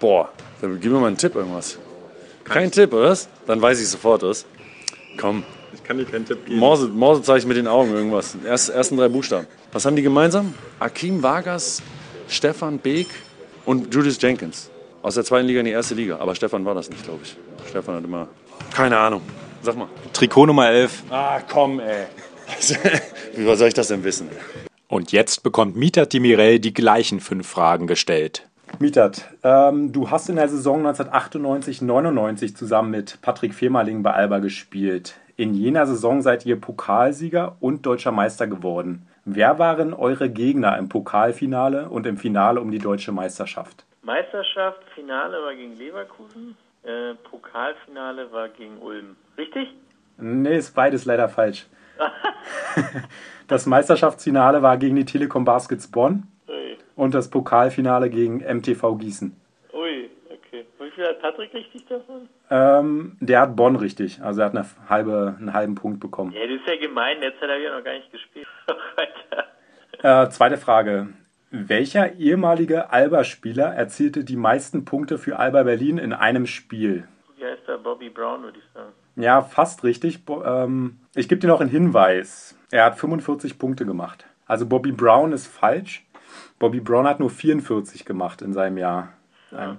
Boah, 0.00 0.30
dann 0.62 0.80
gib 0.80 0.90
mir 0.90 1.00
mal 1.00 1.08
einen 1.08 1.18
Tipp, 1.18 1.34
irgendwas. 1.34 1.76
Kein 2.44 2.70
Tipp, 2.72 2.94
oder? 2.94 3.14
Dann 3.46 3.60
weiß 3.60 3.78
ich 3.78 3.88
sofort, 3.88 4.22
was. 4.22 4.46
Komm, 5.20 5.44
Ich 5.74 5.84
kann 5.84 5.98
dir 5.98 6.06
keinen 6.06 6.24
Tipp 6.24 6.46
geben. 6.46 6.58
Morse, 6.58 6.88
Morse 6.88 7.22
zeige 7.22 7.40
ich 7.40 7.46
mit 7.46 7.58
den 7.58 7.66
Augen 7.66 7.92
irgendwas. 7.92 8.38
Erst, 8.42 8.70
ersten 8.70 8.96
drei 8.96 9.08
Buchstaben. 9.10 9.46
Was 9.70 9.84
haben 9.84 9.96
die 9.96 10.02
gemeinsam? 10.02 10.54
Akim 10.78 11.22
Vargas, 11.22 11.82
Stefan 12.26 12.78
Beek 12.78 13.08
und 13.68 13.94
Julius 13.94 14.20
Jenkins. 14.20 14.70
Aus 15.02 15.14
der 15.14 15.24
zweiten 15.24 15.46
Liga 15.46 15.60
in 15.60 15.66
die 15.66 15.72
erste 15.72 15.94
Liga. 15.94 16.16
Aber 16.18 16.34
Stefan 16.34 16.64
war 16.64 16.74
das 16.74 16.88
nicht, 16.88 17.04
glaube 17.04 17.20
ich. 17.22 17.36
Stefan 17.68 17.96
hat 17.96 18.04
immer. 18.04 18.26
Keine 18.74 18.98
Ahnung. 18.98 19.20
Sag 19.62 19.76
mal. 19.76 19.88
Trikot 20.14 20.46
Nummer 20.46 20.70
11. 20.70 21.04
Ah, 21.10 21.40
komm, 21.40 21.78
ey. 21.78 22.06
Wie 23.36 23.56
soll 23.56 23.68
ich 23.68 23.74
das 23.74 23.88
denn 23.88 24.02
wissen? 24.04 24.30
Und 24.88 25.12
jetzt 25.12 25.42
bekommt 25.42 25.76
Mieter 25.76 26.08
Timirel 26.08 26.60
die 26.60 26.72
gleichen 26.72 27.20
fünf 27.20 27.46
Fragen 27.46 27.86
gestellt. 27.86 28.48
Mietert, 28.78 29.28
ähm, 29.42 29.92
du 29.92 30.10
hast 30.10 30.30
in 30.30 30.36
der 30.36 30.48
Saison 30.48 30.86
1998-99 30.86 32.54
zusammen 32.54 32.90
mit 32.90 33.20
Patrick 33.20 33.52
Firmaling 33.52 34.02
bei 34.02 34.12
Alba 34.12 34.38
gespielt. 34.38 35.14
In 35.36 35.52
jener 35.52 35.86
Saison 35.86 36.22
seid 36.22 36.46
ihr 36.46 36.58
Pokalsieger 36.58 37.56
und 37.60 37.84
deutscher 37.84 38.12
Meister 38.12 38.46
geworden. 38.46 39.06
Wer 39.30 39.58
waren 39.58 39.92
eure 39.92 40.30
Gegner 40.30 40.78
im 40.78 40.88
Pokalfinale 40.88 41.90
und 41.90 42.06
im 42.06 42.16
Finale 42.16 42.62
um 42.62 42.70
die 42.70 42.78
deutsche 42.78 43.12
Meisterschaft? 43.12 43.84
Meisterschaft, 44.00 44.82
Finale 44.94 45.42
war 45.42 45.54
gegen 45.54 45.76
Leverkusen, 45.76 46.56
äh, 46.82 47.12
Pokalfinale 47.14 48.32
war 48.32 48.48
gegen 48.48 48.78
Ulm. 48.78 49.16
Richtig? 49.36 49.68
Nee, 50.16 50.56
ist 50.56 50.74
beides 50.74 51.04
leider 51.04 51.28
falsch. 51.28 51.66
das 53.48 53.66
Meisterschaftsfinale 53.66 54.62
war 54.62 54.78
gegen 54.78 54.96
die 54.96 55.04
Telekom 55.04 55.44
Baskets 55.44 55.90
Bonn 55.90 56.22
Ui, 56.48 56.78
und 56.96 57.12
das 57.12 57.28
Pokalfinale 57.28 58.08
gegen 58.08 58.38
MTV 58.38 58.96
Gießen. 58.96 59.36
ui, 59.74 60.08
okay. 60.30 60.64
Wie 60.78 60.90
viel 60.90 61.06
hat 61.06 61.20
Patrick 61.20 61.52
richtig 61.52 61.84
davon? 61.86 62.30
Ähm, 62.50 63.18
der 63.20 63.42
hat 63.42 63.56
Bonn 63.56 63.76
richtig, 63.76 64.22
also 64.22 64.40
er 64.40 64.46
hat 64.46 64.56
eine 64.56 64.64
halbe, 64.88 65.36
einen 65.38 65.52
halben 65.52 65.74
Punkt 65.74 66.00
bekommen. 66.00 66.32
Ja, 66.32 66.46
das 66.46 66.60
ist 66.62 66.66
ja 66.66 66.76
gemein, 66.76 67.20
derzeit 67.20 67.50
habe 67.50 67.58
ich 67.58 67.64
ja 67.66 67.76
noch 67.76 67.84
gar 67.84 67.92
nicht 67.92 68.10
gespielt. 68.10 68.46
Äh, 70.02 70.28
zweite 70.30 70.56
Frage. 70.56 71.08
Welcher 71.50 72.14
ehemalige 72.14 72.90
Alba-Spieler 72.92 73.74
erzielte 73.74 74.22
die 74.22 74.36
meisten 74.36 74.84
Punkte 74.84 75.18
für 75.18 75.38
Alba 75.38 75.62
Berlin 75.64 75.98
in 75.98 76.12
einem 76.12 76.46
Spiel? 76.46 77.08
Wie 77.36 77.44
heißt 77.44 77.66
der 77.66 77.78
Bobby 77.78 78.10
Brown, 78.10 78.42
würde 78.42 78.58
ich 78.58 78.64
sagen. 78.74 78.92
Ja, 79.16 79.42
fast 79.42 79.82
richtig. 79.82 80.24
Bo 80.24 80.44
ähm, 80.44 81.00
ich 81.14 81.28
gebe 81.28 81.40
dir 81.40 81.48
noch 81.48 81.60
einen 81.60 81.70
Hinweis. 81.70 82.56
Er 82.70 82.84
hat 82.84 82.98
45 82.98 83.58
Punkte 83.58 83.86
gemacht. 83.86 84.26
Also 84.46 84.66
Bobby 84.66 84.92
Brown 84.92 85.32
ist 85.32 85.46
falsch. 85.46 86.06
Bobby 86.58 86.80
Brown 86.80 87.06
hat 87.06 87.18
nur 87.18 87.30
44 87.30 88.04
gemacht 88.04 88.42
in 88.42 88.52
seinem 88.52 88.78
Jahr. 88.78 89.14
Ähm, 89.52 89.78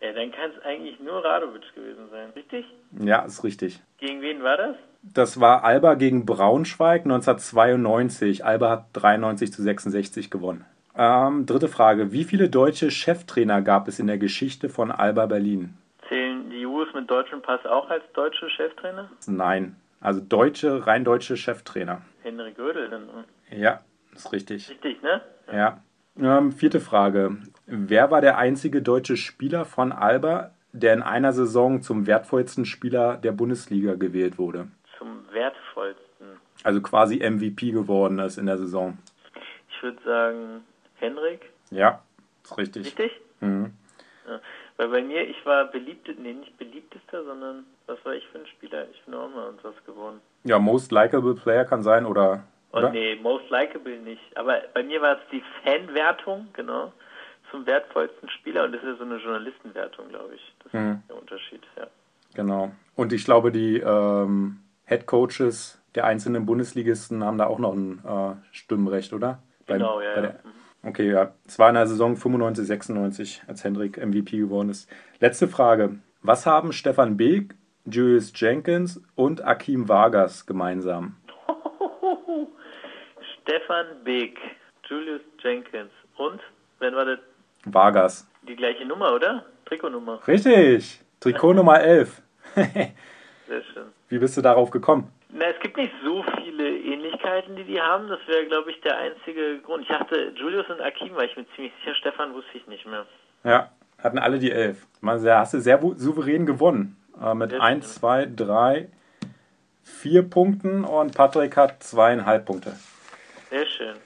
Ja, 0.00 0.12
dann 0.12 0.32
kann 0.32 0.50
es 0.56 0.64
eigentlich 0.64 0.98
nur 1.00 1.24
Radovic 1.24 1.74
gewesen 1.74 2.08
sein. 2.10 2.30
Richtig? 2.34 2.66
ja, 2.98 3.20
ist 3.20 3.44
richtig. 3.44 3.80
Gegen 3.98 4.22
wen 4.22 4.42
war 4.42 4.56
das? 4.56 4.76
Das 5.02 5.40
war 5.40 5.64
Alba 5.64 5.94
gegen 5.94 6.26
Braunschweig 6.26 7.02
1992. 7.02 8.44
Alba 8.44 8.70
hat 8.70 8.86
93 8.94 9.52
zu 9.52 9.62
66 9.62 10.30
gewonnen. 10.30 10.64
Ähm, 10.96 11.46
dritte 11.46 11.68
Frage. 11.68 12.12
Wie 12.12 12.24
viele 12.24 12.48
deutsche 12.48 12.90
Cheftrainer 12.90 13.62
gab 13.62 13.88
es 13.88 13.98
in 13.98 14.06
der 14.06 14.18
Geschichte 14.18 14.68
von 14.68 14.90
Alba 14.90 15.26
Berlin? 15.26 15.76
Zählen 16.08 16.50
die 16.50 16.60
Jusos 16.60 16.92
mit 16.94 17.10
deutschem 17.10 17.40
Pass 17.42 17.64
auch 17.66 17.88
als 17.90 18.02
deutsche 18.14 18.48
Cheftrainer? 18.50 19.10
Nein. 19.26 19.76
Also 20.00 20.20
deutsche, 20.20 20.86
rein 20.86 21.04
deutsche 21.04 21.36
Cheftrainer. 21.36 22.02
Henrik 22.22 22.56
Gödel 22.56 22.88
dann. 22.88 23.08
Ja, 23.50 23.80
ist 24.14 24.32
richtig. 24.32 24.70
Richtig, 24.70 25.02
ne? 25.02 25.20
Ja. 25.52 25.82
Ähm, 26.18 26.52
vierte 26.52 26.80
Frage. 26.80 27.36
Wer 27.72 28.10
war 28.10 28.20
der 28.20 28.36
einzige 28.36 28.82
deutsche 28.82 29.16
Spieler 29.16 29.64
von 29.64 29.92
Alba, 29.92 30.50
der 30.72 30.92
in 30.92 31.02
einer 31.02 31.32
Saison 31.32 31.82
zum 31.82 32.08
wertvollsten 32.08 32.64
Spieler 32.64 33.16
der 33.16 33.30
Bundesliga 33.30 33.94
gewählt 33.94 34.38
wurde? 34.38 34.66
Zum 34.98 35.24
wertvollsten. 35.30 36.40
Also 36.64 36.80
quasi 36.82 37.18
MVP 37.18 37.70
geworden 37.70 38.18
ist 38.18 38.38
in 38.38 38.46
der 38.46 38.58
Saison. 38.58 38.98
Ich 39.68 39.80
würde 39.84 40.02
sagen 40.04 40.64
Henrik. 40.96 41.48
Ja, 41.70 42.02
ist 42.42 42.58
richtig. 42.58 42.86
Richtig? 42.86 43.12
Mhm. 43.38 43.72
Ja. 44.26 44.40
Weil 44.76 44.88
bei 44.88 45.02
mir, 45.02 45.28
ich 45.28 45.46
war 45.46 45.66
beliebte, 45.66 46.12
nee, 46.14 46.32
nicht 46.32 46.58
beliebtester, 46.58 47.22
sondern 47.24 47.66
was 47.86 48.04
war 48.04 48.14
ich 48.14 48.26
für 48.32 48.38
ein 48.38 48.46
Spieler? 48.48 48.86
Ich 48.90 49.00
bin 49.04 49.14
auch 49.14 49.28
mal 49.28 49.48
und 49.48 49.62
was 49.62 49.74
gewonnen. 49.86 50.20
Ja, 50.42 50.58
Most 50.58 50.90
Likeable 50.90 51.34
Player 51.34 51.64
kann 51.64 51.84
sein 51.84 52.04
oder. 52.04 52.42
Oh 52.72 52.78
oder? 52.78 52.90
nee, 52.90 53.16
most 53.16 53.48
likable 53.50 53.98
nicht. 53.98 54.36
Aber 54.36 54.60
bei 54.74 54.82
mir 54.82 55.00
war 55.00 55.16
es 55.16 55.22
die 55.32 55.42
Fanwertung, 55.62 56.48
genau, 56.52 56.92
zum 57.50 57.66
wertvollsten 57.66 58.28
Spieler 58.30 58.64
und 58.64 58.72
das 58.72 58.82
ist 58.82 58.88
ja 58.88 58.96
so 58.96 59.04
eine 59.04 59.16
Journalistenwertung, 59.16 60.08
glaube 60.08 60.34
ich. 60.34 60.54
Das 60.64 60.72
Mhm. 60.72 60.90
ist 61.00 61.08
der 61.08 61.16
Unterschied, 61.18 61.62
ja. 61.76 61.86
Genau. 62.34 62.72
Und 62.96 63.12
ich 63.12 63.24
glaube, 63.24 63.50
die 63.52 63.78
ähm, 63.78 64.60
Head 64.86 65.06
Coaches 65.06 65.80
der 65.94 66.04
einzelnen 66.04 66.46
Bundesligisten 66.46 67.24
haben 67.24 67.38
da 67.38 67.46
auch 67.46 67.58
noch 67.58 67.72
ein 67.74 67.98
äh, 68.04 68.34
Stimmrecht, 68.54 69.12
oder? 69.12 69.42
Beim- 69.66 69.78
Genau, 69.78 70.00
ja, 70.00 70.10
bei 70.14 70.16
ja. 70.16 70.22
der- 70.28 70.40
Okay, 70.82 71.10
ja. 71.10 71.34
Es 71.46 71.58
war 71.58 71.68
in 71.68 71.74
der 71.74 71.86
Saison 71.86 72.16
95, 72.16 72.66
96, 72.66 73.42
als 73.46 73.64
Hendrik 73.64 73.98
MVP 73.98 74.38
geworden 74.38 74.70
ist. 74.70 74.88
Letzte 75.18 75.46
Frage. 75.46 75.98
Was 76.22 76.46
haben 76.46 76.72
Stefan 76.72 77.16
Beek, 77.18 77.54
Julius 77.84 78.32
Jenkins 78.34 79.02
und 79.14 79.44
Akim 79.44 79.88
Vargas 79.88 80.46
gemeinsam? 80.46 81.16
Stefan 83.42 83.86
Beek, 84.04 84.38
Julius 84.88 85.20
Jenkins 85.42 85.90
und, 86.16 86.40
wenn 86.78 86.94
war 86.94 87.04
das 87.04 87.18
Vargas. 87.64 88.26
die 88.42 88.56
gleiche 88.56 88.84
Nummer, 88.84 89.14
oder? 89.14 89.44
Trikotnummer. 89.66 90.20
Richtig. 90.26 91.00
Trikot 91.20 91.54
Nummer 91.54 91.80
11. 91.80 92.20
Sehr 92.54 93.62
schön. 93.72 93.84
Wie 94.08 94.18
bist 94.18 94.36
du 94.36 94.40
darauf 94.40 94.70
gekommen? 94.70 95.12
Na, 95.28 95.44
es 95.46 95.60
gibt 95.60 95.76
nicht 95.76 95.92
so 96.02 96.24
viele 96.42 96.68
Ähnlichkeiten, 96.76 97.54
die 97.54 97.64
die 97.64 97.80
haben. 97.80 98.08
Das 98.08 98.18
wäre, 98.26 98.46
glaube 98.46 98.70
ich, 98.70 98.80
der 98.80 98.96
einzige 98.98 99.58
Grund. 99.60 99.82
Ich 99.82 99.88
dachte, 99.88 100.32
Julius 100.34 100.68
und 100.68 100.80
Akim 100.80 101.14
war 101.14 101.24
ich 101.24 101.36
mir 101.36 101.46
ziemlich 101.54 101.72
sicher. 101.80 101.94
Stefan 101.94 102.34
wusste 102.34 102.50
ich 102.54 102.66
nicht 102.66 102.86
mehr. 102.86 103.06
Ja, 103.44 103.70
hatten 104.02 104.18
alle 104.18 104.38
die 104.38 104.50
11. 104.50 104.84
Man, 105.00 105.22
da 105.22 105.40
hast 105.40 105.54
du 105.54 105.60
sehr 105.60 105.78
souverän 105.96 106.46
gewonnen. 106.46 106.96
Äh, 107.22 107.34
mit 107.34 107.50
Sehr 107.50 107.62
1, 107.62 107.94
2, 107.96 108.26
3, 108.34 108.88
4 109.84 110.22
Punkten 110.28 110.84
und 110.84 111.14
Patrick 111.14 111.56
hat 111.56 111.82
zweieinhalb 111.82 112.46
Punkte. 112.46 112.72
Sehr 113.50 113.66
schön. 113.66 113.96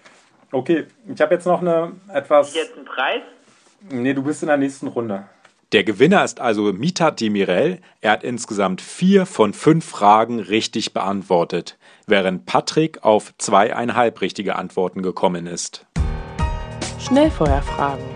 Okay, 0.52 0.86
ich 1.06 1.20
habe 1.20 1.34
jetzt 1.34 1.46
noch 1.46 1.60
eine 1.60 1.92
etwas. 2.12 2.54
Jetzt 2.54 2.76
ein 2.76 2.84
Preis? 2.84 3.22
Nee, 3.90 4.14
du 4.14 4.22
bist 4.22 4.42
in 4.42 4.48
der 4.48 4.56
nächsten 4.56 4.86
Runde. 4.86 5.24
Der 5.72 5.84
Gewinner 5.84 6.24
ist 6.24 6.40
also 6.40 6.72
Mitat 6.72 7.20
Demirel. 7.20 7.80
Er 8.00 8.12
hat 8.12 8.24
insgesamt 8.24 8.80
vier 8.80 9.26
von 9.26 9.52
fünf 9.52 9.84
Fragen 9.84 10.40
richtig 10.40 10.94
beantwortet, 10.94 11.76
während 12.06 12.46
Patrick 12.46 13.04
auf 13.04 13.34
zweieinhalb 13.36 14.22
richtige 14.22 14.56
Antworten 14.56 15.02
gekommen 15.02 15.46
ist. 15.46 15.84
Schnellfeuerfragen. 16.98 18.06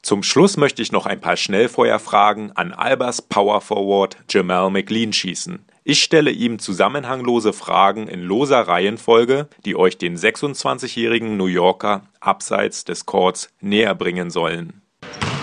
Zum 0.00 0.22
Schluss 0.22 0.56
möchte 0.56 0.80
ich 0.80 0.92
noch 0.92 1.04
ein 1.04 1.20
paar 1.20 1.36
Schnellfeuerfragen 1.36 2.52
an 2.56 2.72
Albers 2.72 3.20
Power 3.20 3.60
Forward 3.60 4.16
Jamal 4.30 4.70
McLean 4.70 5.12
schießen. 5.12 5.66
Ich 5.86 6.02
stelle 6.02 6.30
ihm 6.30 6.58
zusammenhanglose 6.58 7.52
Fragen 7.52 8.08
in 8.08 8.22
loser 8.22 8.66
Reihenfolge, 8.66 9.48
die 9.66 9.76
euch 9.76 9.98
den 9.98 10.16
26-jährigen 10.16 11.36
New 11.36 11.44
Yorker 11.44 12.00
abseits 12.20 12.86
des 12.86 13.04
Courts 13.04 13.50
näher 13.60 13.94
bringen 13.94 14.30
sollen. 14.30 14.80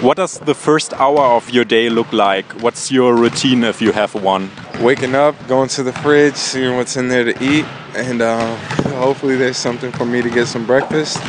What 0.01 0.17
does 0.17 0.41
the 0.43 0.55
first 0.55 0.99
hour 0.99 1.35
of 1.35 1.53
your 1.53 1.63
day 1.63 1.89
look 1.89 2.11
like? 2.11 2.45
What's 2.59 2.89
your 2.89 3.15
routine 3.15 3.63
if 3.63 3.81
you 3.81 3.93
have 3.93 4.15
one? 4.15 4.49
waking 4.81 5.13
up, 5.13 5.35
going 5.47 5.69
to 5.69 5.83
the 5.83 5.93
fridge, 5.93 6.35
seeing 6.35 6.75
what's 6.75 6.97
in 6.97 7.07
there 7.07 7.23
to 7.23 7.43
eat, 7.43 7.65
and 7.95 8.23
uh, 8.23 8.55
hopefully 8.97 9.35
there's 9.35 9.57
something 9.57 9.91
for 9.91 10.05
me 10.05 10.23
to 10.23 10.29
get 10.31 10.47
some 10.47 10.65
breakfast, 10.65 11.19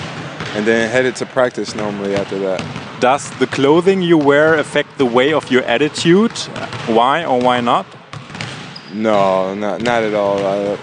and 0.57 0.65
then 0.67 0.91
headed 0.91 1.17
to 1.17 1.27
practice 1.27 1.75
normally 1.75 2.15
after 2.15 2.39
that. 2.39 2.65
Does 3.01 3.31
the 3.39 3.47
clothing 3.47 4.01
you 4.01 4.17
wear 4.17 4.55
affect 4.55 4.97
the 4.97 5.05
way 5.05 5.35
of 5.35 5.51
your 5.51 5.65
attitude? 5.65 6.33
Why 6.87 7.27
or 7.27 7.39
why 7.39 7.61
not? 7.61 7.85
No, 8.93 9.55
not 9.55 9.83
not 9.83 10.03
at 10.03 10.15
all. 10.15 10.45
I, 10.45 10.79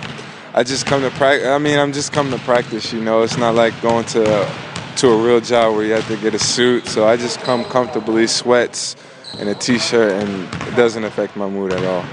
I 0.54 0.64
just 0.64 0.86
come 0.86 1.02
to 1.02 1.12
practice. 1.12 1.48
I 1.48 1.58
mean, 1.60 1.78
I'm 1.78 1.94
just 1.94 2.12
coming 2.12 2.38
to 2.38 2.44
practice. 2.44 2.92
You 2.92 3.02
know, 3.02 3.22
it's 3.22 3.38
not 3.38 3.56
like 3.56 3.80
going 3.82 4.06
to 4.06 4.50
to 4.98 5.10
a 5.10 5.24
real 5.24 5.40
job 5.40 5.76
where 5.76 5.86
you 5.86 5.94
have 5.94 6.08
to 6.08 6.18
get 6.18 6.34
a 6.34 6.40
suit. 6.40 6.88
So 6.88 7.08
I 7.08 7.18
just 7.18 7.40
come 7.42 7.64
comfortably, 7.66 8.28
sweats 8.28 8.96
and 9.38 9.48
a 9.48 9.56
t-shirt, 9.56 10.12
and 10.12 10.54
it 10.68 10.76
doesn't 10.76 11.04
affect 11.04 11.36
my 11.36 11.48
mood 11.48 11.72
at 11.72 11.84
all. 11.86 12.04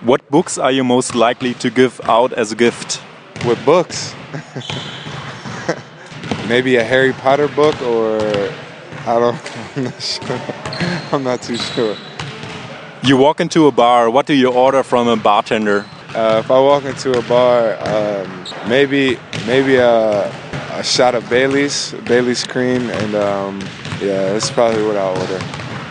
What 0.00 0.28
books 0.30 0.58
are 0.58 0.72
you 0.72 0.84
most 0.84 1.14
likely 1.14 1.54
to 1.54 1.70
give 1.70 2.00
out 2.04 2.32
as 2.32 2.50
a 2.50 2.56
gift? 2.56 3.00
With 3.46 3.62
books, 3.64 4.14
maybe 6.48 6.76
a 6.76 6.84
Harry 6.84 7.12
Potter 7.12 7.48
book, 7.48 7.80
or 7.82 8.18
I 9.06 9.18
don't. 9.18 9.38
I'm 9.76 9.84
not 9.84 10.02
sure. 10.02 10.40
I'm 11.12 11.24
not 11.24 11.42
too 11.42 11.56
sure. 11.56 11.96
You 13.04 13.16
walk 13.16 13.40
into 13.40 13.66
a 13.66 13.72
bar. 13.72 14.08
What 14.10 14.26
do 14.26 14.32
you 14.32 14.52
order 14.52 14.84
from 14.84 15.08
a 15.08 15.16
bartender? 15.16 15.84
Uh, 16.14 16.40
if 16.44 16.52
I 16.52 16.60
walk 16.60 16.84
into 16.84 17.18
a 17.18 17.22
bar, 17.22 17.76
um, 17.80 18.44
maybe 18.68 19.18
maybe 19.44 19.74
a, 19.74 20.28
a, 20.78 20.84
shot 20.84 21.16
of 21.16 21.28
Bailey's, 21.28 21.94
Bailey's 22.04 22.44
cream, 22.44 22.88
and 22.90 23.16
um, 23.16 23.60
yeah, 24.00 24.32
that's 24.32 24.52
probably 24.52 24.84
what 24.84 24.96
I'll 24.96 25.18
order. 25.18 25.40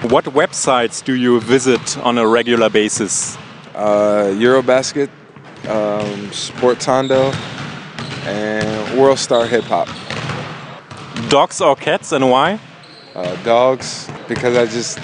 What 0.08 0.24
websites 0.24 1.03
do 1.03 1.13
you 1.13 1.41
visit 1.41 1.98
on 1.98 2.18
a 2.18 2.25
regular 2.25 2.70
basis? 2.70 3.36
Uh, 3.75 4.32
Eurobasket, 4.32 5.10
um, 5.68 6.30
Sportando, 6.32 7.34
and 8.25 8.98
World 8.98 9.20
Star 9.20 9.46
Hip 9.48 9.65
Hop. 9.65 9.89
Dogs 11.30 11.60
or 11.60 11.75
cats, 11.75 12.13
and 12.13 12.30
why? 12.32 12.58
Uh, 13.13 13.36
dogs, 13.44 14.10
because 14.30 14.56
I 14.56 14.65
just 14.65 14.98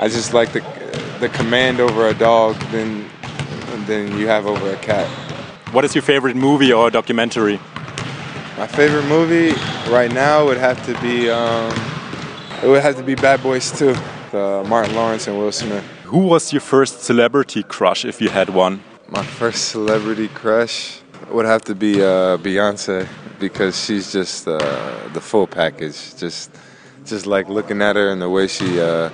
I 0.00 0.08
just 0.08 0.32
like 0.32 0.52
the 0.52 0.77
the 1.20 1.28
command 1.28 1.80
over 1.80 2.08
a 2.08 2.14
dog 2.14 2.56
than 2.70 3.08
than 3.86 4.18
you 4.18 4.26
have 4.26 4.46
over 4.46 4.70
a 4.70 4.76
cat. 4.76 5.06
What 5.72 5.84
is 5.84 5.94
your 5.94 6.02
favorite 6.02 6.36
movie 6.36 6.72
or 6.72 6.90
documentary? 6.90 7.60
My 8.56 8.66
favorite 8.66 9.06
movie 9.06 9.52
right 9.90 10.12
now 10.12 10.44
would 10.44 10.58
have 10.58 10.84
to 10.86 11.00
be 11.00 11.30
um, 11.30 11.72
it 12.62 12.66
would 12.66 12.82
have 12.82 12.96
to 12.96 13.04
be 13.04 13.14
Bad 13.14 13.40
Boys 13.42 13.70
2, 13.78 13.90
uh, 13.90 14.64
Martin 14.66 14.94
Lawrence 14.94 15.28
and 15.28 15.38
Will 15.38 15.52
Smith. 15.52 15.84
Who 16.04 16.18
was 16.18 16.52
your 16.52 16.60
first 16.60 17.02
celebrity 17.02 17.62
crush, 17.62 18.04
if 18.04 18.20
you 18.20 18.30
had 18.30 18.50
one? 18.50 18.82
My 19.08 19.22
first 19.22 19.68
celebrity 19.68 20.28
crush 20.28 21.00
would 21.30 21.46
have 21.46 21.62
to 21.62 21.74
be 21.74 22.02
uh, 22.02 22.36
Beyonce 22.38 23.06
because 23.38 23.78
she's 23.84 24.12
just 24.12 24.48
uh, 24.48 24.58
the 25.12 25.20
full 25.20 25.46
package. 25.46 26.16
Just, 26.16 26.50
just 27.04 27.26
like 27.26 27.48
looking 27.48 27.80
at 27.80 27.94
her 27.94 28.10
and 28.10 28.20
the 28.20 28.28
way 28.28 28.48
she 28.48 28.80
uh, 28.80 29.10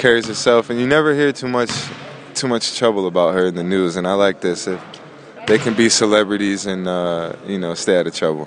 carries 0.00 0.26
herself, 0.26 0.70
and 0.70 0.80
you 0.80 0.86
never 0.86 1.14
hear 1.14 1.30
too 1.32 1.48
much, 1.48 1.70
too 2.34 2.48
much 2.48 2.78
trouble 2.78 3.06
about 3.06 3.34
her 3.34 3.46
in 3.46 3.54
the 3.54 3.62
news. 3.62 3.96
And 3.96 4.08
I 4.08 4.14
like 4.14 4.40
this. 4.40 4.66
If 4.66 4.80
they 5.46 5.58
can 5.58 5.74
be 5.74 5.88
celebrities 5.88 6.66
and 6.66 6.88
uh, 6.88 7.32
you 7.46 7.58
know 7.58 7.74
stay 7.74 7.98
out 7.98 8.06
of 8.06 8.14
trouble. 8.14 8.46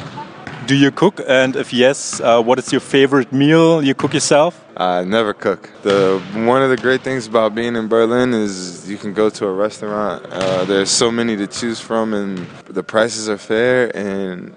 Do 0.66 0.76
you 0.76 0.92
cook? 0.92 1.20
And 1.28 1.56
if 1.56 1.74
yes, 1.74 2.22
uh, 2.22 2.42
what 2.42 2.58
is 2.58 2.72
your 2.72 2.80
favorite 2.80 3.34
meal 3.34 3.84
you 3.84 3.94
cook 3.94 4.14
yourself? 4.14 4.64
I 4.78 5.04
never 5.04 5.34
cook. 5.34 5.70
The 5.84 6.22
one 6.34 6.62
of 6.64 6.70
the 6.70 6.78
great 6.78 7.02
things 7.02 7.28
about 7.28 7.54
being 7.54 7.76
in 7.76 7.88
Berlin 7.88 8.34
is 8.34 8.90
you 8.90 8.98
can 8.98 9.14
go 9.14 9.30
to 9.30 9.46
a 9.46 9.54
restaurant. 9.54 10.26
Uh, 10.32 10.64
there's 10.66 10.90
so 10.90 11.12
many 11.12 11.36
to 11.36 11.48
choose 11.48 11.80
from, 11.80 12.14
and 12.14 12.48
the 12.66 12.84
prices 12.84 13.28
are 13.28 13.38
fair, 13.38 13.96
and 13.96 14.56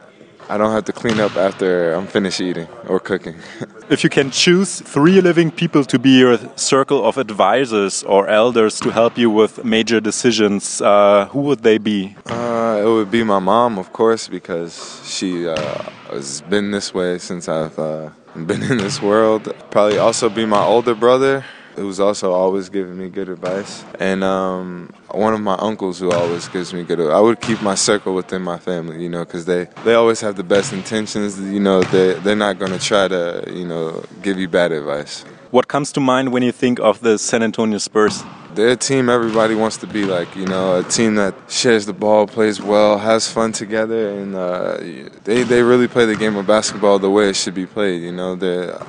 I 0.48 0.56
don't 0.58 0.70
have 0.70 0.84
to 0.84 0.92
clean 0.92 1.18
up 1.18 1.36
after 1.36 1.92
I'm 1.92 2.06
finished 2.06 2.40
eating 2.40 2.68
or 2.86 3.00
cooking. 3.00 3.34
if 3.90 4.04
you 4.04 4.10
can 4.10 4.30
choose 4.30 4.80
three 4.80 5.20
living 5.20 5.50
people 5.50 5.84
to 5.84 5.98
be 5.98 6.18
your 6.18 6.38
circle 6.54 7.04
of 7.04 7.18
advisors 7.18 8.04
or 8.04 8.28
elders 8.28 8.78
to 8.80 8.90
help 8.90 9.18
you 9.18 9.28
with 9.28 9.64
major 9.64 10.00
decisions, 10.00 10.80
uh, 10.80 11.26
who 11.32 11.40
would 11.40 11.64
they 11.64 11.78
be? 11.78 12.16
Uh, 12.26 12.80
it 12.80 12.88
would 12.88 13.10
be 13.10 13.24
my 13.24 13.40
mom, 13.40 13.76
of 13.76 13.92
course, 13.92 14.28
because 14.28 15.02
she 15.04 15.48
uh, 15.48 15.82
has 16.10 16.42
been 16.42 16.70
this 16.70 16.94
way 16.94 17.18
since 17.18 17.48
I've 17.48 17.76
uh, 17.76 18.10
been 18.34 18.62
in 18.62 18.78
this 18.78 19.02
world. 19.02 19.52
Probably 19.70 19.98
also 19.98 20.28
be 20.28 20.46
my 20.46 20.62
older 20.62 20.94
brother 20.94 21.44
who's 21.76 22.00
also 22.00 22.32
always 22.32 22.68
giving 22.68 22.98
me 22.98 23.08
good 23.08 23.28
advice, 23.28 23.84
and 24.00 24.24
um, 24.24 24.92
one 25.10 25.34
of 25.34 25.40
my 25.40 25.54
uncles 25.54 25.98
who 25.98 26.10
always 26.10 26.48
gives 26.48 26.74
me 26.74 26.82
good. 26.82 27.00
I 27.00 27.20
would 27.20 27.40
keep 27.40 27.62
my 27.62 27.74
circle 27.74 28.14
within 28.14 28.42
my 28.42 28.58
family, 28.58 29.02
you 29.02 29.08
know, 29.08 29.24
because 29.24 29.44
they 29.44 29.68
they 29.84 29.94
always 29.94 30.20
have 30.20 30.36
the 30.36 30.44
best 30.44 30.72
intentions. 30.72 31.38
You 31.40 31.60
know, 31.60 31.82
they 31.82 32.14
they're 32.14 32.36
not 32.36 32.58
going 32.58 32.72
to 32.72 32.78
try 32.78 33.08
to 33.08 33.44
you 33.46 33.66
know 33.66 34.04
give 34.22 34.38
you 34.38 34.48
bad 34.48 34.72
advice. 34.72 35.24
What 35.50 35.68
comes 35.68 35.92
to 35.92 36.00
mind 36.00 36.32
when 36.32 36.42
you 36.42 36.52
think 36.52 36.80
of 36.80 37.00
the 37.00 37.18
San 37.18 37.42
Antonio 37.42 37.78
Spurs? 37.78 38.22
They're 38.54 38.70
a 38.70 38.76
team 38.76 39.08
everybody 39.08 39.54
wants 39.54 39.76
to 39.78 39.86
be 39.86 40.04
like, 40.04 40.34
you 40.34 40.46
know, 40.46 40.80
a 40.80 40.82
team 40.82 41.14
that 41.16 41.34
shares 41.48 41.84
the 41.84 41.92
ball, 41.92 42.26
plays 42.26 42.60
well, 42.60 42.98
has 42.98 43.30
fun 43.30 43.52
together, 43.52 44.10
and 44.10 44.34
uh, 44.34 44.78
they 45.24 45.42
they 45.44 45.62
really 45.62 45.88
play 45.88 46.06
the 46.06 46.16
game 46.16 46.36
of 46.36 46.46
basketball 46.46 46.98
the 46.98 47.10
way 47.10 47.28
it 47.28 47.36
should 47.36 47.54
be 47.54 47.66
played. 47.66 48.02
You 48.02 48.12
know, 48.12 48.34
they're 48.34 48.80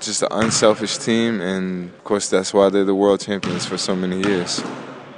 just 0.00 0.22
an 0.22 0.28
unselfish 0.30 0.98
team, 0.98 1.40
and 1.40 1.90
of 1.90 2.04
course 2.04 2.28
that's 2.28 2.52
why 2.52 2.68
they're 2.68 2.84
the 2.84 2.94
world 2.94 3.20
champions 3.20 3.66
for 3.66 3.78
so 3.78 3.94
many 3.94 4.20
years. 4.22 4.60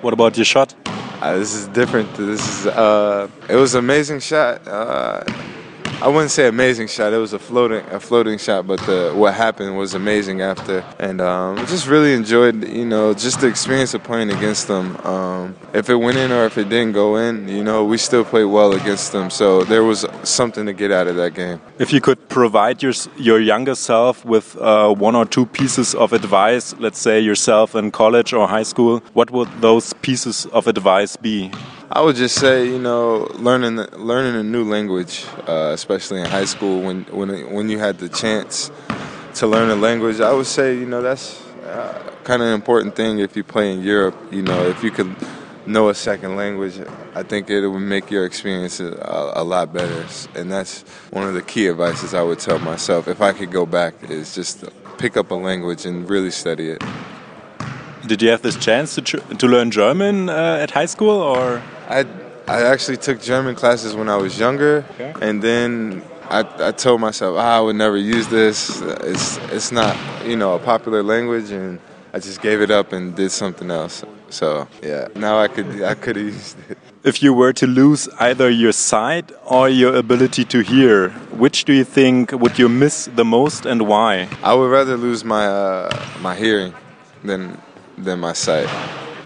What 0.00 0.12
about 0.12 0.36
your 0.36 0.44
shot? 0.44 0.74
Uh, 1.20 1.36
this 1.36 1.54
is 1.54 1.66
different. 1.68 2.12
This 2.14 2.40
is 2.40 2.66
uh, 2.66 3.28
it 3.48 3.56
was 3.56 3.74
an 3.74 3.80
amazing 3.80 4.20
shot. 4.20 4.66
Uh, 4.66 5.24
I 6.00 6.06
wouldn't 6.06 6.30
say 6.30 6.46
amazing 6.46 6.86
shot. 6.86 7.12
It 7.12 7.18
was 7.18 7.32
a 7.32 7.40
floating 7.40 7.84
a 7.90 7.98
floating 7.98 8.38
shot, 8.38 8.68
but 8.68 8.78
the, 8.86 9.12
what 9.16 9.34
happened 9.34 9.76
was 9.76 9.94
amazing 9.94 10.42
after, 10.42 10.84
and 11.00 11.20
um, 11.20 11.56
just 11.66 11.88
really 11.88 12.12
enjoyed 12.12 12.68
you 12.68 12.84
know 12.84 13.14
just 13.14 13.40
the 13.40 13.48
experience 13.48 13.94
of 13.94 14.04
playing 14.04 14.30
against 14.30 14.68
them. 14.68 14.96
Um, 14.98 15.56
if 15.74 15.90
it 15.90 15.96
went 15.96 16.16
in 16.16 16.30
or 16.30 16.44
if 16.44 16.56
it 16.56 16.68
didn't 16.68 16.92
go 16.92 17.16
in, 17.16 17.48
you 17.48 17.64
know 17.64 17.84
we 17.84 17.98
still 17.98 18.24
played 18.24 18.44
well 18.44 18.74
against 18.74 19.10
them. 19.10 19.28
So 19.28 19.64
there 19.64 19.82
was 19.82 20.06
something 20.22 20.66
to 20.66 20.72
get 20.72 20.92
out 20.92 21.08
of 21.08 21.16
that 21.16 21.34
game. 21.34 21.60
If 21.80 21.92
you 21.92 22.00
could 22.00 22.28
provide 22.28 22.80
your 22.80 22.92
your 23.16 23.40
younger 23.40 23.74
self 23.74 24.24
with 24.24 24.56
uh, 24.58 24.94
one 24.94 25.16
or 25.16 25.26
two 25.26 25.46
pieces 25.46 25.96
of 25.96 26.12
advice, 26.12 26.76
let's 26.78 27.00
say 27.00 27.18
yourself 27.18 27.74
in 27.74 27.90
college 27.90 28.32
or 28.32 28.46
high 28.46 28.62
school, 28.62 29.00
what 29.14 29.32
would 29.32 29.48
those 29.60 29.94
pieces 29.94 30.46
of 30.52 30.68
advice 30.68 31.16
be? 31.16 31.50
I 31.90 32.02
would 32.02 32.16
just 32.16 32.34
say, 32.34 32.66
you 32.66 32.78
know, 32.78 33.26
learning 33.36 33.76
learning 33.96 34.34
a 34.34 34.42
new 34.42 34.64
language, 34.64 35.24
uh, 35.46 35.70
especially 35.72 36.20
in 36.20 36.26
high 36.26 36.44
school, 36.44 36.82
when 36.82 37.04
when 37.04 37.54
when 37.54 37.70
you 37.70 37.78
had 37.78 37.98
the 37.98 38.10
chance 38.10 38.70
to 39.36 39.46
learn 39.46 39.70
a 39.70 39.74
language, 39.74 40.20
I 40.20 40.32
would 40.32 40.46
say, 40.46 40.76
you 40.76 40.84
know, 40.84 41.00
that's 41.00 41.40
uh, 41.64 42.12
kind 42.24 42.42
of 42.42 42.48
an 42.48 42.54
important 42.54 42.94
thing 42.94 43.20
if 43.20 43.36
you 43.36 43.42
play 43.42 43.72
in 43.72 43.80
Europe. 43.80 44.14
You 44.30 44.42
know, 44.42 44.66
if 44.66 44.84
you 44.84 44.90
could 44.90 45.16
know 45.66 45.88
a 45.88 45.94
second 45.94 46.36
language, 46.36 46.78
I 47.14 47.22
think 47.22 47.48
it 47.48 47.66
would 47.66 47.80
make 47.80 48.10
your 48.10 48.26
experience 48.26 48.80
a, 48.80 49.32
a, 49.34 49.44
lot 49.44 49.72
better. 49.72 50.06
And 50.34 50.52
that's 50.52 50.82
one 51.10 51.26
of 51.26 51.34
the 51.34 51.42
key 51.42 51.68
advices 51.68 52.12
I 52.12 52.22
would 52.22 52.38
tell 52.38 52.58
myself 52.58 53.08
if 53.08 53.22
I 53.22 53.32
could 53.32 53.50
go 53.50 53.64
back 53.64 53.94
is 54.10 54.34
just 54.34 54.64
pick 54.98 55.16
up 55.16 55.30
a 55.30 55.34
language 55.34 55.86
and 55.86 56.08
really 56.08 56.30
study 56.30 56.68
it. 56.68 56.82
Did 58.06 58.20
you 58.20 58.28
have 58.28 58.42
this 58.42 58.56
chance 58.56 58.94
to 58.94 59.02
to 59.02 59.46
learn 59.46 59.70
German 59.70 60.28
uh, 60.28 60.58
at 60.62 60.72
high 60.72 60.86
school, 60.86 61.18
or? 61.22 61.62
I 61.88 62.06
I 62.46 62.62
actually 62.62 62.98
took 62.98 63.20
German 63.20 63.54
classes 63.54 63.94
when 63.94 64.08
I 64.08 64.16
was 64.16 64.38
younger, 64.38 64.84
okay. 64.92 65.12
and 65.20 65.42
then 65.42 66.02
I, 66.28 66.40
I 66.68 66.72
told 66.72 67.00
myself 67.00 67.36
ah, 67.38 67.58
I 67.58 67.60
would 67.60 67.76
never 67.76 67.96
use 67.96 68.28
this. 68.28 68.80
It's 68.80 69.38
it's 69.50 69.72
not 69.72 69.96
you 70.24 70.36
know 70.36 70.54
a 70.54 70.58
popular 70.58 71.02
language, 71.02 71.50
and 71.50 71.80
I 72.12 72.18
just 72.18 72.42
gave 72.42 72.60
it 72.60 72.70
up 72.70 72.92
and 72.92 73.14
did 73.14 73.30
something 73.30 73.70
else. 73.70 74.04
So 74.28 74.68
yeah, 74.82 75.08
now 75.14 75.38
I 75.38 75.48
could 75.48 75.82
I 75.82 75.94
could 75.94 76.16
have 76.16 76.26
used 76.26 76.56
it. 76.68 76.78
If 77.04 77.22
you 77.22 77.32
were 77.32 77.54
to 77.54 77.66
lose 77.66 78.08
either 78.20 78.50
your 78.50 78.72
sight 78.72 79.32
or 79.46 79.70
your 79.70 79.94
ability 79.96 80.44
to 80.46 80.60
hear, 80.60 81.08
which 81.32 81.64
do 81.64 81.72
you 81.72 81.84
think 81.84 82.32
would 82.32 82.58
you 82.58 82.68
miss 82.68 83.08
the 83.14 83.24
most, 83.24 83.64
and 83.64 83.88
why? 83.88 84.28
I 84.42 84.52
would 84.52 84.70
rather 84.70 84.96
lose 84.96 85.24
my 85.24 85.46
uh, 85.46 85.88
my 86.20 86.34
hearing 86.34 86.74
than 87.24 87.56
than 87.96 88.20
my 88.20 88.34
sight. 88.34 88.68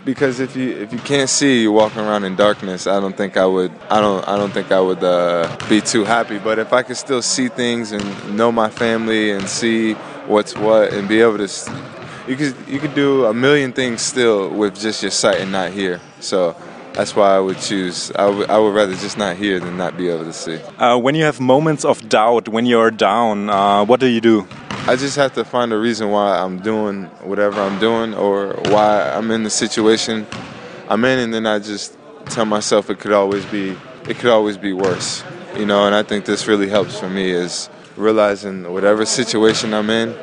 Because 0.05 0.41
if 0.41 0.57
you 0.57 0.73
if 0.73 0.93
you 0.93 0.99
can't 0.99 1.31
see, 1.31 1.63
you're 1.63 1.71
walking 1.71 2.01
around 2.01 2.25
in 2.25 2.35
darkness. 2.35 2.89
I 2.89 2.99
don't 2.99 3.17
think 3.17 3.37
I 3.37 3.47
would. 3.47 3.71
I 3.89 4.01
don't. 4.01 4.27
I 4.29 4.37
don't 4.37 4.51
think 4.51 4.73
I 4.73 4.81
would 4.81 5.03
uh, 5.03 5.49
be 5.69 5.81
too 5.81 6.05
happy. 6.05 6.39
But 6.39 6.59
if 6.59 6.73
I 6.73 6.83
could 6.83 6.97
still 6.97 7.23
see 7.23 7.49
things 7.49 7.93
and 7.93 8.37
know 8.37 8.51
my 8.51 8.69
family 8.69 9.31
and 9.31 9.49
see 9.49 9.93
what's 10.27 10.57
what 10.57 10.93
and 10.93 11.09
be 11.09 11.21
able 11.21 11.39
to, 11.39 11.49
you 12.27 12.35
could 12.35 12.57
you 12.67 12.81
could 12.81 12.97
do 12.97 13.27
a 13.27 13.35
million 13.35 13.73
things 13.73 14.03
still 14.03 14.49
with 14.51 14.81
just 14.81 15.03
your 15.03 15.13
sight 15.13 15.41
and 15.41 15.53
not 15.53 15.71
hear. 15.71 16.01
So 16.19 16.57
that's 16.95 17.17
why 17.17 17.37
I 17.37 17.41
would 17.41 17.59
choose. 17.59 18.13
I 18.13 18.29
would, 18.29 18.51
I 18.51 18.59
would 18.59 18.75
rather 18.75 18.95
just 18.95 19.17
not 19.17 19.37
hear 19.37 19.59
than 19.61 19.77
not 19.77 19.97
be 19.97 20.09
able 20.09 20.25
to 20.25 20.33
see. 20.33 20.61
Uh, 20.79 20.99
when 20.99 21.15
you 21.15 21.25
have 21.25 21.41
moments 21.41 21.85
of 21.85 22.09
doubt, 22.09 22.49
when 22.49 22.67
you're 22.67 22.91
down, 22.91 23.49
uh, 23.51 23.85
what 23.85 24.01
do 24.01 24.07
you 24.07 24.21
do? 24.21 24.47
I 24.87 24.97
just 24.97 25.17
have 25.17 25.33
to 25.35 25.45
find 25.45 25.73
a 25.73 25.79
reason 25.79 26.11
why 26.11 26.39
I'm 26.39 26.59
doing 26.59 27.05
whatever 27.23 27.61
I'm 27.61 27.79
doing 27.79 28.15
or 28.15 28.55
why 28.65 29.11
I'm 29.11 29.31
in 29.31 29.45
the 29.45 29.51
situation 29.51 30.27
I'm 30.89 31.05
in, 31.05 31.19
and 31.21 31.33
then 31.33 31.47
I 31.47 31.61
just 31.61 31.97
tell 32.27 32.45
myself 32.45 32.91
it 32.91 32.99
could 32.99 33.13
always 33.13 33.45
be 33.47 33.77
it 34.09 34.17
could 34.19 34.31
always 34.31 34.57
be 34.57 34.73
worse, 34.73 35.23
you 35.57 35.65
know. 35.67 35.87
And 35.87 35.95
I 35.95 36.03
think 36.03 36.25
this 36.25 36.49
really 36.49 36.69
helps 36.69 36.99
for 36.99 37.09
me 37.09 37.31
is 37.31 37.71
realizing 37.97 38.71
whatever 38.73 39.07
situation 39.07 39.73
I'm 39.73 39.89
in, 39.89 40.17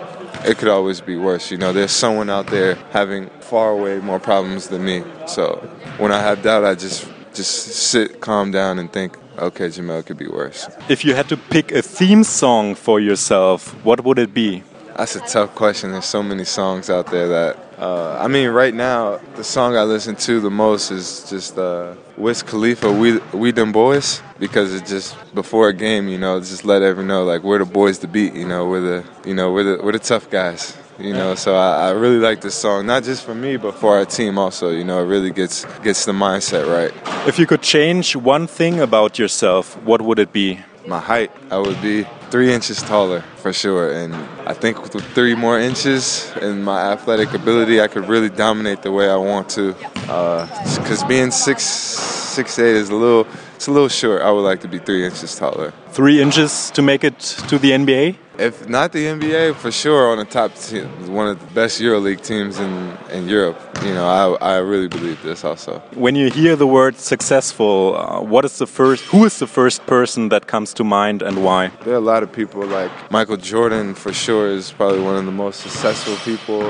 it 0.45 0.58
could 0.58 0.67
always 0.67 1.02
be 1.02 1.15
worse. 1.15 1.52
You 1.52 1.58
know, 1.58 1.73
there's 1.73 1.91
someone 1.91 2.30
out 2.30 2.47
there 2.47 2.75
having 2.91 3.30
far 3.39 3.71
away 3.71 3.99
more 3.99 4.19
problems 4.19 4.67
than 4.69 4.86
me. 4.86 5.04
So 5.28 5.58
when 5.97 6.12
I 6.12 6.21
have 6.21 6.41
doubt, 6.41 6.65
I 6.65 6.75
just 6.75 7.08
just 7.34 7.67
sit, 7.67 8.19
calm 8.21 8.52
down, 8.52 8.80
and 8.80 8.91
think, 8.91 9.17
okay, 9.38 9.67
Jamel 9.67 10.06
could 10.06 10.17
be 10.17 10.28
worse. 10.28 10.67
If 10.89 11.06
you 11.06 11.13
had 11.15 11.30
to 11.30 11.38
pick 11.38 11.71
a 11.71 11.82
theme 11.82 12.23
song 12.23 12.75
for 12.75 12.99
yourself, 12.99 13.73
what 13.86 14.04
would 14.04 14.19
it 14.19 14.34
be? 14.34 14.63
That's 15.00 15.16
a 15.16 15.22
tough 15.22 15.56
question. 15.56 15.94
There's 15.94 16.04
so 16.04 16.22
many 16.22 16.44
songs 16.44 16.90
out 16.90 17.08
there 17.08 17.30
that. 17.30 17.58
Uh, 17.78 18.18
I 18.20 18.28
mean, 18.28 18.50
right 18.50 18.74
now, 18.74 19.22
the 19.36 19.46
song 19.46 19.78
I 19.78 19.84
listen 19.84 20.18
to 20.28 20.42
the 20.42 20.50
most 20.50 20.92
is 20.92 21.26
just 21.30 21.58
uh, 21.58 21.96
Wiz 22.18 22.44
Khalifa, 22.44 22.92
"We 22.92 23.20
We 23.32 23.52
Them 23.52 23.72
Boys," 23.72 24.22
because 24.40 24.76
it 24.76 24.86
just 24.86 25.16
before 25.34 25.70
a 25.70 25.74
game, 25.74 26.10
you 26.10 26.18
know, 26.18 26.38
just 26.42 26.66
let 26.66 26.82
everyone 26.82 27.08
know 27.08 27.24
like 27.24 27.44
we're 27.44 27.60
the 27.60 27.66
boys 27.66 28.00
to 28.00 28.10
beat. 28.10 28.34
You 28.34 28.46
know, 28.46 28.68
we're 28.68 28.82
the 28.82 29.06
you 29.26 29.34
know 29.34 29.54
we're 29.54 29.64
the 29.64 29.82
we're 29.82 29.94
the 29.94 30.00
tough 30.00 30.30
guys. 30.30 30.78
You 31.00 31.14
know, 31.14 31.34
so 31.34 31.56
I, 31.56 31.88
I 31.88 31.90
really 31.92 32.20
like 32.20 32.42
this 32.42 32.56
song, 32.56 32.86
not 32.86 33.06
just 33.06 33.24
for 33.24 33.34
me, 33.34 33.56
but 33.56 33.76
for 33.76 33.98
our 33.98 34.04
team 34.04 34.38
also. 34.38 34.70
You 34.70 34.84
know, 34.84 35.00
it 35.02 35.08
really 35.08 35.32
gets 35.32 35.64
gets 35.82 36.04
the 36.04 36.12
mindset 36.12 36.68
right. 36.68 36.92
If 37.26 37.40
you 37.40 37.48
could 37.48 37.62
change 37.62 38.18
one 38.18 38.48
thing 38.48 38.82
about 38.82 39.18
yourself, 39.18 39.82
what 39.84 40.02
would 40.02 40.20
it 40.20 40.34
be? 40.34 40.60
My 40.86 41.00
height, 41.00 41.32
I 41.50 41.58
would 41.58 41.82
be 41.82 42.06
three 42.32 42.54
inches 42.54 42.82
taller 42.82 43.22
for 43.38 43.52
sure. 43.54 43.92
And 43.92 44.13
I 44.48 44.54
think 44.54 44.82
with 44.82 44.94
three 45.13 45.36
more 45.36 45.60
inches 45.60 46.32
and 46.42 46.63
my 46.63 46.92
athletic 46.92 47.34
ability, 47.34 47.82
I 47.82 47.88
could 47.88 48.08
really 48.08 48.30
dominate 48.30 48.82
the 48.82 48.92
way 48.92 49.10
I 49.10 49.15
want 49.15 49.50
to. 49.52 49.74
Because 49.74 51.04
uh, 51.04 51.08
being 51.08 51.32
six 51.32 51.63
six 51.63 52.60
eight 52.60 52.76
is 52.76 52.89
a 52.89 52.96
little 52.96 53.28
it's 53.56 53.68
a 53.68 53.72
little 53.72 53.89
short. 53.89 54.22
I 54.22 54.32
would 54.32 54.42
like 54.42 54.62
to 54.62 54.68
be 54.68 54.80
three 54.80 55.06
inches 55.06 55.36
taller. 55.36 55.74
Three 55.92 56.22
inches 56.22 56.72
to 56.72 56.82
make 56.82 57.04
it 57.04 57.20
to 57.50 57.58
the 57.58 57.72
NBA? 57.72 58.15
If 58.39 58.69
not 58.69 58.93
the 58.93 59.06
NBA, 59.06 59.56
for 59.56 59.69
sure 59.69 60.12
on 60.12 60.17
the 60.17 60.23
top 60.23 60.56
team, 60.56 60.88
one 61.13 61.28
of 61.28 61.38
the 61.41 61.54
best 61.54 61.82
EuroLeague 61.82 62.23
teams 62.25 62.58
in, 62.58 62.97
in 63.12 63.28
Europe. 63.28 63.60
You 63.84 63.93
know, 63.93 64.08
I, 64.08 64.54
I 64.54 64.58
really 64.60 64.88
believe 64.88 65.21
this 65.23 65.43
also. 65.43 65.80
When 65.93 66.15
you 66.15 66.30
hear 66.32 66.56
the 66.56 66.65
word 66.65 66.95
successful, 66.95 67.97
uh, 67.97 68.21
what 68.21 68.45
is 68.45 68.58
the 68.58 68.65
first? 68.65 69.04
Who 69.06 69.25
is 69.25 69.39
the 69.39 69.47
first 69.47 69.86
person 69.88 70.30
that 70.30 70.47
comes 70.47 70.73
to 70.75 70.86
mind, 70.86 71.21
and 71.21 71.43
why? 71.43 71.67
There 71.84 71.93
are 71.93 71.97
a 71.97 72.12
lot 72.13 72.23
of 72.23 72.32
people 72.32 72.65
like 72.65 72.91
Michael 73.12 73.36
Jordan. 73.36 73.93
For 73.93 74.13
sure, 74.13 74.47
is 74.47 74.71
probably 74.71 75.02
one 75.02 75.17
of 75.17 75.25
the 75.25 75.34
most 75.34 75.60
successful 75.60 76.15
people. 76.23 76.63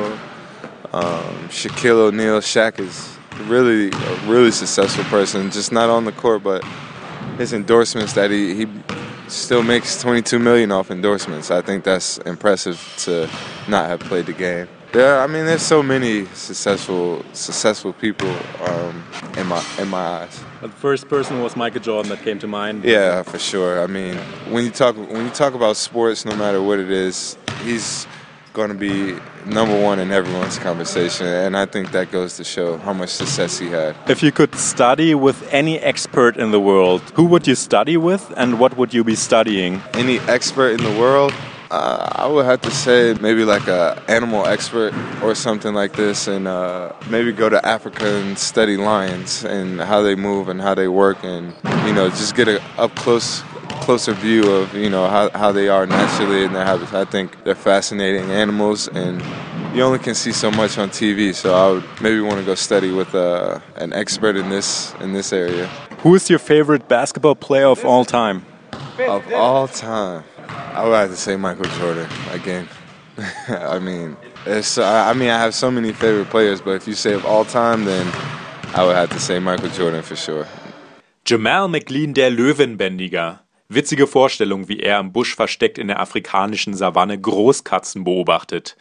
Um, 0.91 1.49
Shaquille 1.49 2.07
O'Neal, 2.07 2.39
Shaq 2.39 2.79
is 2.79 3.15
really 3.45 3.89
a 3.89 4.15
really 4.25 4.49
successful 4.49 5.03
person, 5.03 5.51
just 5.51 5.71
not 5.71 5.87
on 5.91 6.05
the 6.05 6.11
court, 6.11 6.41
but 6.41 6.63
his 7.37 7.53
endorsements 7.53 8.13
that 8.13 8.31
he, 8.31 8.55
he 8.55 8.65
still 9.29 9.63
makes 9.63 10.01
22 10.01 10.39
million 10.39 10.71
off 10.71 10.91
endorsements. 10.91 11.51
I 11.51 11.61
think 11.61 11.83
that's 11.83 12.17
impressive 12.19 12.93
to 12.99 13.29
not 13.67 13.87
have 13.87 13.99
played 14.01 14.25
the 14.25 14.33
game. 14.33 14.67
There, 14.91 15.19
I 15.21 15.27
mean, 15.27 15.45
there's 15.45 15.61
so 15.61 15.83
many 15.83 16.25
successful 16.33 17.23
successful 17.33 17.93
people 17.93 18.29
um, 18.61 19.03
in 19.37 19.45
my 19.45 19.63
in 19.77 19.87
my 19.87 19.99
eyes. 19.99 20.43
The 20.61 20.69
first 20.69 21.07
person 21.07 21.43
was 21.43 21.55
Michael 21.55 21.81
Jordan 21.81 22.09
that 22.09 22.23
came 22.23 22.39
to 22.39 22.47
mind. 22.47 22.83
Yeah, 22.83 23.21
for 23.21 23.37
sure. 23.37 23.83
I 23.83 23.87
mean, 23.87 24.15
when 24.49 24.65
you 24.65 24.71
talk 24.71 24.97
when 24.97 25.25
you 25.25 25.31
talk 25.31 25.53
about 25.53 25.77
sports, 25.77 26.25
no 26.25 26.35
matter 26.35 26.59
what 26.61 26.79
it 26.79 26.89
is, 26.89 27.37
he's 27.63 28.07
going 28.59 28.77
to 28.77 28.85
be 28.93 29.17
number 29.45 29.81
one 29.81 29.99
in 29.99 30.11
everyone's 30.11 30.59
conversation, 30.59 31.25
and 31.25 31.55
I 31.55 31.65
think 31.65 31.91
that 31.93 32.11
goes 32.11 32.35
to 32.35 32.43
show 32.43 32.77
how 32.77 32.91
much 32.91 33.07
success 33.07 33.57
he 33.57 33.67
had. 33.67 33.95
If 34.09 34.21
you 34.21 34.33
could 34.33 34.53
study 34.55 35.15
with 35.15 35.47
any 35.53 35.79
expert 35.79 36.35
in 36.35 36.51
the 36.51 36.59
world, 36.59 37.01
who 37.15 37.23
would 37.31 37.47
you 37.47 37.55
study 37.55 37.95
with, 37.95 38.33
and 38.35 38.59
what 38.59 38.75
would 38.75 38.93
you 38.93 39.05
be 39.05 39.15
studying? 39.15 39.81
Any 39.93 40.19
expert 40.35 40.71
in 40.71 40.83
the 40.83 40.99
world? 40.99 41.33
Uh, 41.71 42.09
I 42.23 42.27
would 42.27 42.45
have 42.45 42.59
to 42.61 42.71
say 42.71 43.15
maybe 43.21 43.45
like 43.45 43.67
a 43.67 44.03
animal 44.09 44.45
expert 44.45 44.93
or 45.23 45.35
something 45.35 45.73
like 45.73 45.93
this, 45.93 46.27
and 46.27 46.45
uh, 46.45 46.91
maybe 47.09 47.31
go 47.31 47.47
to 47.47 47.65
Africa 47.65 48.07
and 48.21 48.37
study 48.37 48.75
lions 48.75 49.45
and 49.45 49.79
how 49.79 50.01
they 50.01 50.15
move 50.15 50.49
and 50.49 50.59
how 50.59 50.75
they 50.75 50.89
work, 50.89 51.23
and 51.23 51.53
you 51.87 51.93
know 51.93 52.09
just 52.09 52.35
get 52.35 52.49
a 52.49 52.61
up 52.77 52.93
close 52.95 53.41
closer 53.89 54.13
view 54.13 54.43
of 54.51 54.75
you 54.75 54.87
know 54.87 55.07
how, 55.07 55.31
how 55.31 55.51
they 55.51 55.67
are 55.67 55.87
naturally 55.87 56.43
in 56.43 56.53
their 56.53 56.63
habits. 56.63 56.93
I 56.93 57.05
think 57.05 57.43
they're 57.43 57.55
fascinating 57.55 58.29
animals, 58.29 58.87
and 58.87 59.19
you 59.75 59.81
only 59.81 59.97
can 59.97 60.13
see 60.13 60.31
so 60.31 60.51
much 60.51 60.77
on 60.77 60.91
TV. 60.91 61.33
So 61.33 61.55
I 61.55 61.71
would 61.71 61.83
maybe 61.99 62.21
want 62.21 62.37
to 62.39 62.45
go 62.45 62.53
study 62.53 62.91
with 62.91 63.15
uh, 63.15 63.59
an 63.77 63.91
expert 63.93 64.35
in 64.35 64.49
this 64.49 64.93
in 65.01 65.13
this 65.13 65.33
area. 65.33 65.65
Who 66.03 66.13
is 66.13 66.29
your 66.29 66.37
favorite 66.37 66.87
basketball 66.87 67.33
player 67.33 67.65
of 67.65 67.83
all 67.83 68.05
time? 68.05 68.45
Of 68.99 69.33
all 69.33 69.67
time, 69.67 70.23
I 70.77 70.83
would 70.85 70.93
have 70.93 71.09
to 71.09 71.17
say 71.17 71.35
Michael 71.35 71.71
Jordan 71.79 72.07
again. 72.29 72.67
I 73.47 73.79
mean, 73.79 74.17
it's, 74.45 74.77
I 74.77 75.13
mean, 75.13 75.31
I 75.31 75.39
have 75.39 75.55
so 75.55 75.71
many 75.71 75.93
favorite 75.93 76.29
players, 76.29 76.61
but 76.61 76.75
if 76.75 76.87
you 76.87 76.93
say 76.93 77.13
of 77.13 77.25
all 77.25 77.43
time, 77.43 77.85
then 77.85 78.05
I 78.75 78.85
would 78.85 78.95
have 78.95 79.09
to 79.09 79.19
say 79.19 79.39
Michael 79.39 79.69
Jordan 79.69 80.03
for 80.03 80.15
sure. 80.15 80.45
Jamal 81.25 81.67
McLean, 81.67 82.13
der 82.13 82.29
Löwenbändiger. 82.29 83.39
Witzige 83.71 84.07
Vorstellung, 84.07 84.67
wie 84.67 84.79
er 84.79 84.99
im 84.99 85.13
Busch 85.13 85.35
versteckt 85.35 85.77
in 85.77 85.89
der 85.89 85.99
afrikanischen 85.99 86.73
Savanne 86.73 87.21
Großkatzen 87.21 88.03
beobachtet. 88.03 88.75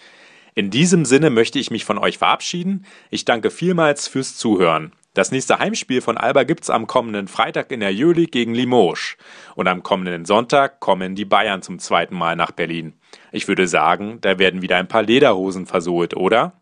In 0.54 0.70
diesem 0.70 1.04
Sinne 1.04 1.28
möchte 1.28 1.58
ich 1.58 1.70
mich 1.70 1.84
von 1.84 1.98
euch 1.98 2.16
verabschieden. 2.16 2.86
Ich 3.10 3.26
danke 3.26 3.50
vielmals 3.50 4.08
fürs 4.08 4.38
Zuhören. 4.38 4.92
Das 5.12 5.30
nächste 5.30 5.58
Heimspiel 5.58 6.00
von 6.00 6.16
Alba 6.16 6.44
gibt's 6.44 6.70
am 6.70 6.86
kommenden 6.86 7.28
Freitag 7.28 7.70
in 7.70 7.80
der 7.80 7.92
Jöli 7.92 8.28
gegen 8.28 8.54
Limoges. 8.54 9.18
Und 9.56 9.68
am 9.68 9.82
kommenden 9.82 10.24
Sonntag 10.24 10.80
kommen 10.80 11.14
die 11.14 11.26
Bayern 11.26 11.60
zum 11.60 11.78
zweiten 11.78 12.16
Mal 12.16 12.34
nach 12.34 12.52
Berlin. 12.52 12.94
Ich 13.30 13.46
würde 13.46 13.68
sagen, 13.68 14.22
da 14.22 14.38
werden 14.38 14.62
wieder 14.62 14.78
ein 14.78 14.88
paar 14.88 15.02
Lederhosen 15.02 15.66
versohlt, 15.66 16.16
oder? 16.16 16.54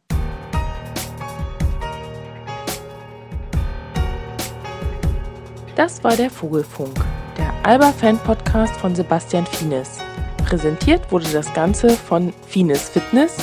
Das 5.76 6.02
war 6.02 6.16
der 6.16 6.30
Vogelfunk, 6.30 6.98
der 7.66 7.72
Alba-Fan-Podcast 7.72 8.76
von 8.76 8.94
Sebastian 8.94 9.44
Fienes. 9.44 9.98
Präsentiert 10.44 11.10
wurde 11.10 11.28
das 11.32 11.52
Ganze 11.52 11.90
von 11.90 12.32
Fienes 12.46 12.88
Fitness, 12.88 13.36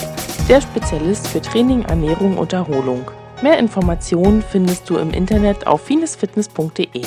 der 0.47 0.61
Spezialist 0.61 1.27
für 1.27 1.41
Training, 1.41 1.81
Ernährung 1.83 2.37
und 2.37 2.53
Erholung. 2.53 3.03
Mehr 3.41 3.59
Informationen 3.59 4.41
findest 4.41 4.89
du 4.89 4.97
im 4.97 5.11
Internet 5.11 5.67
auf 5.67 5.81
finesfitness.de. 5.81 7.01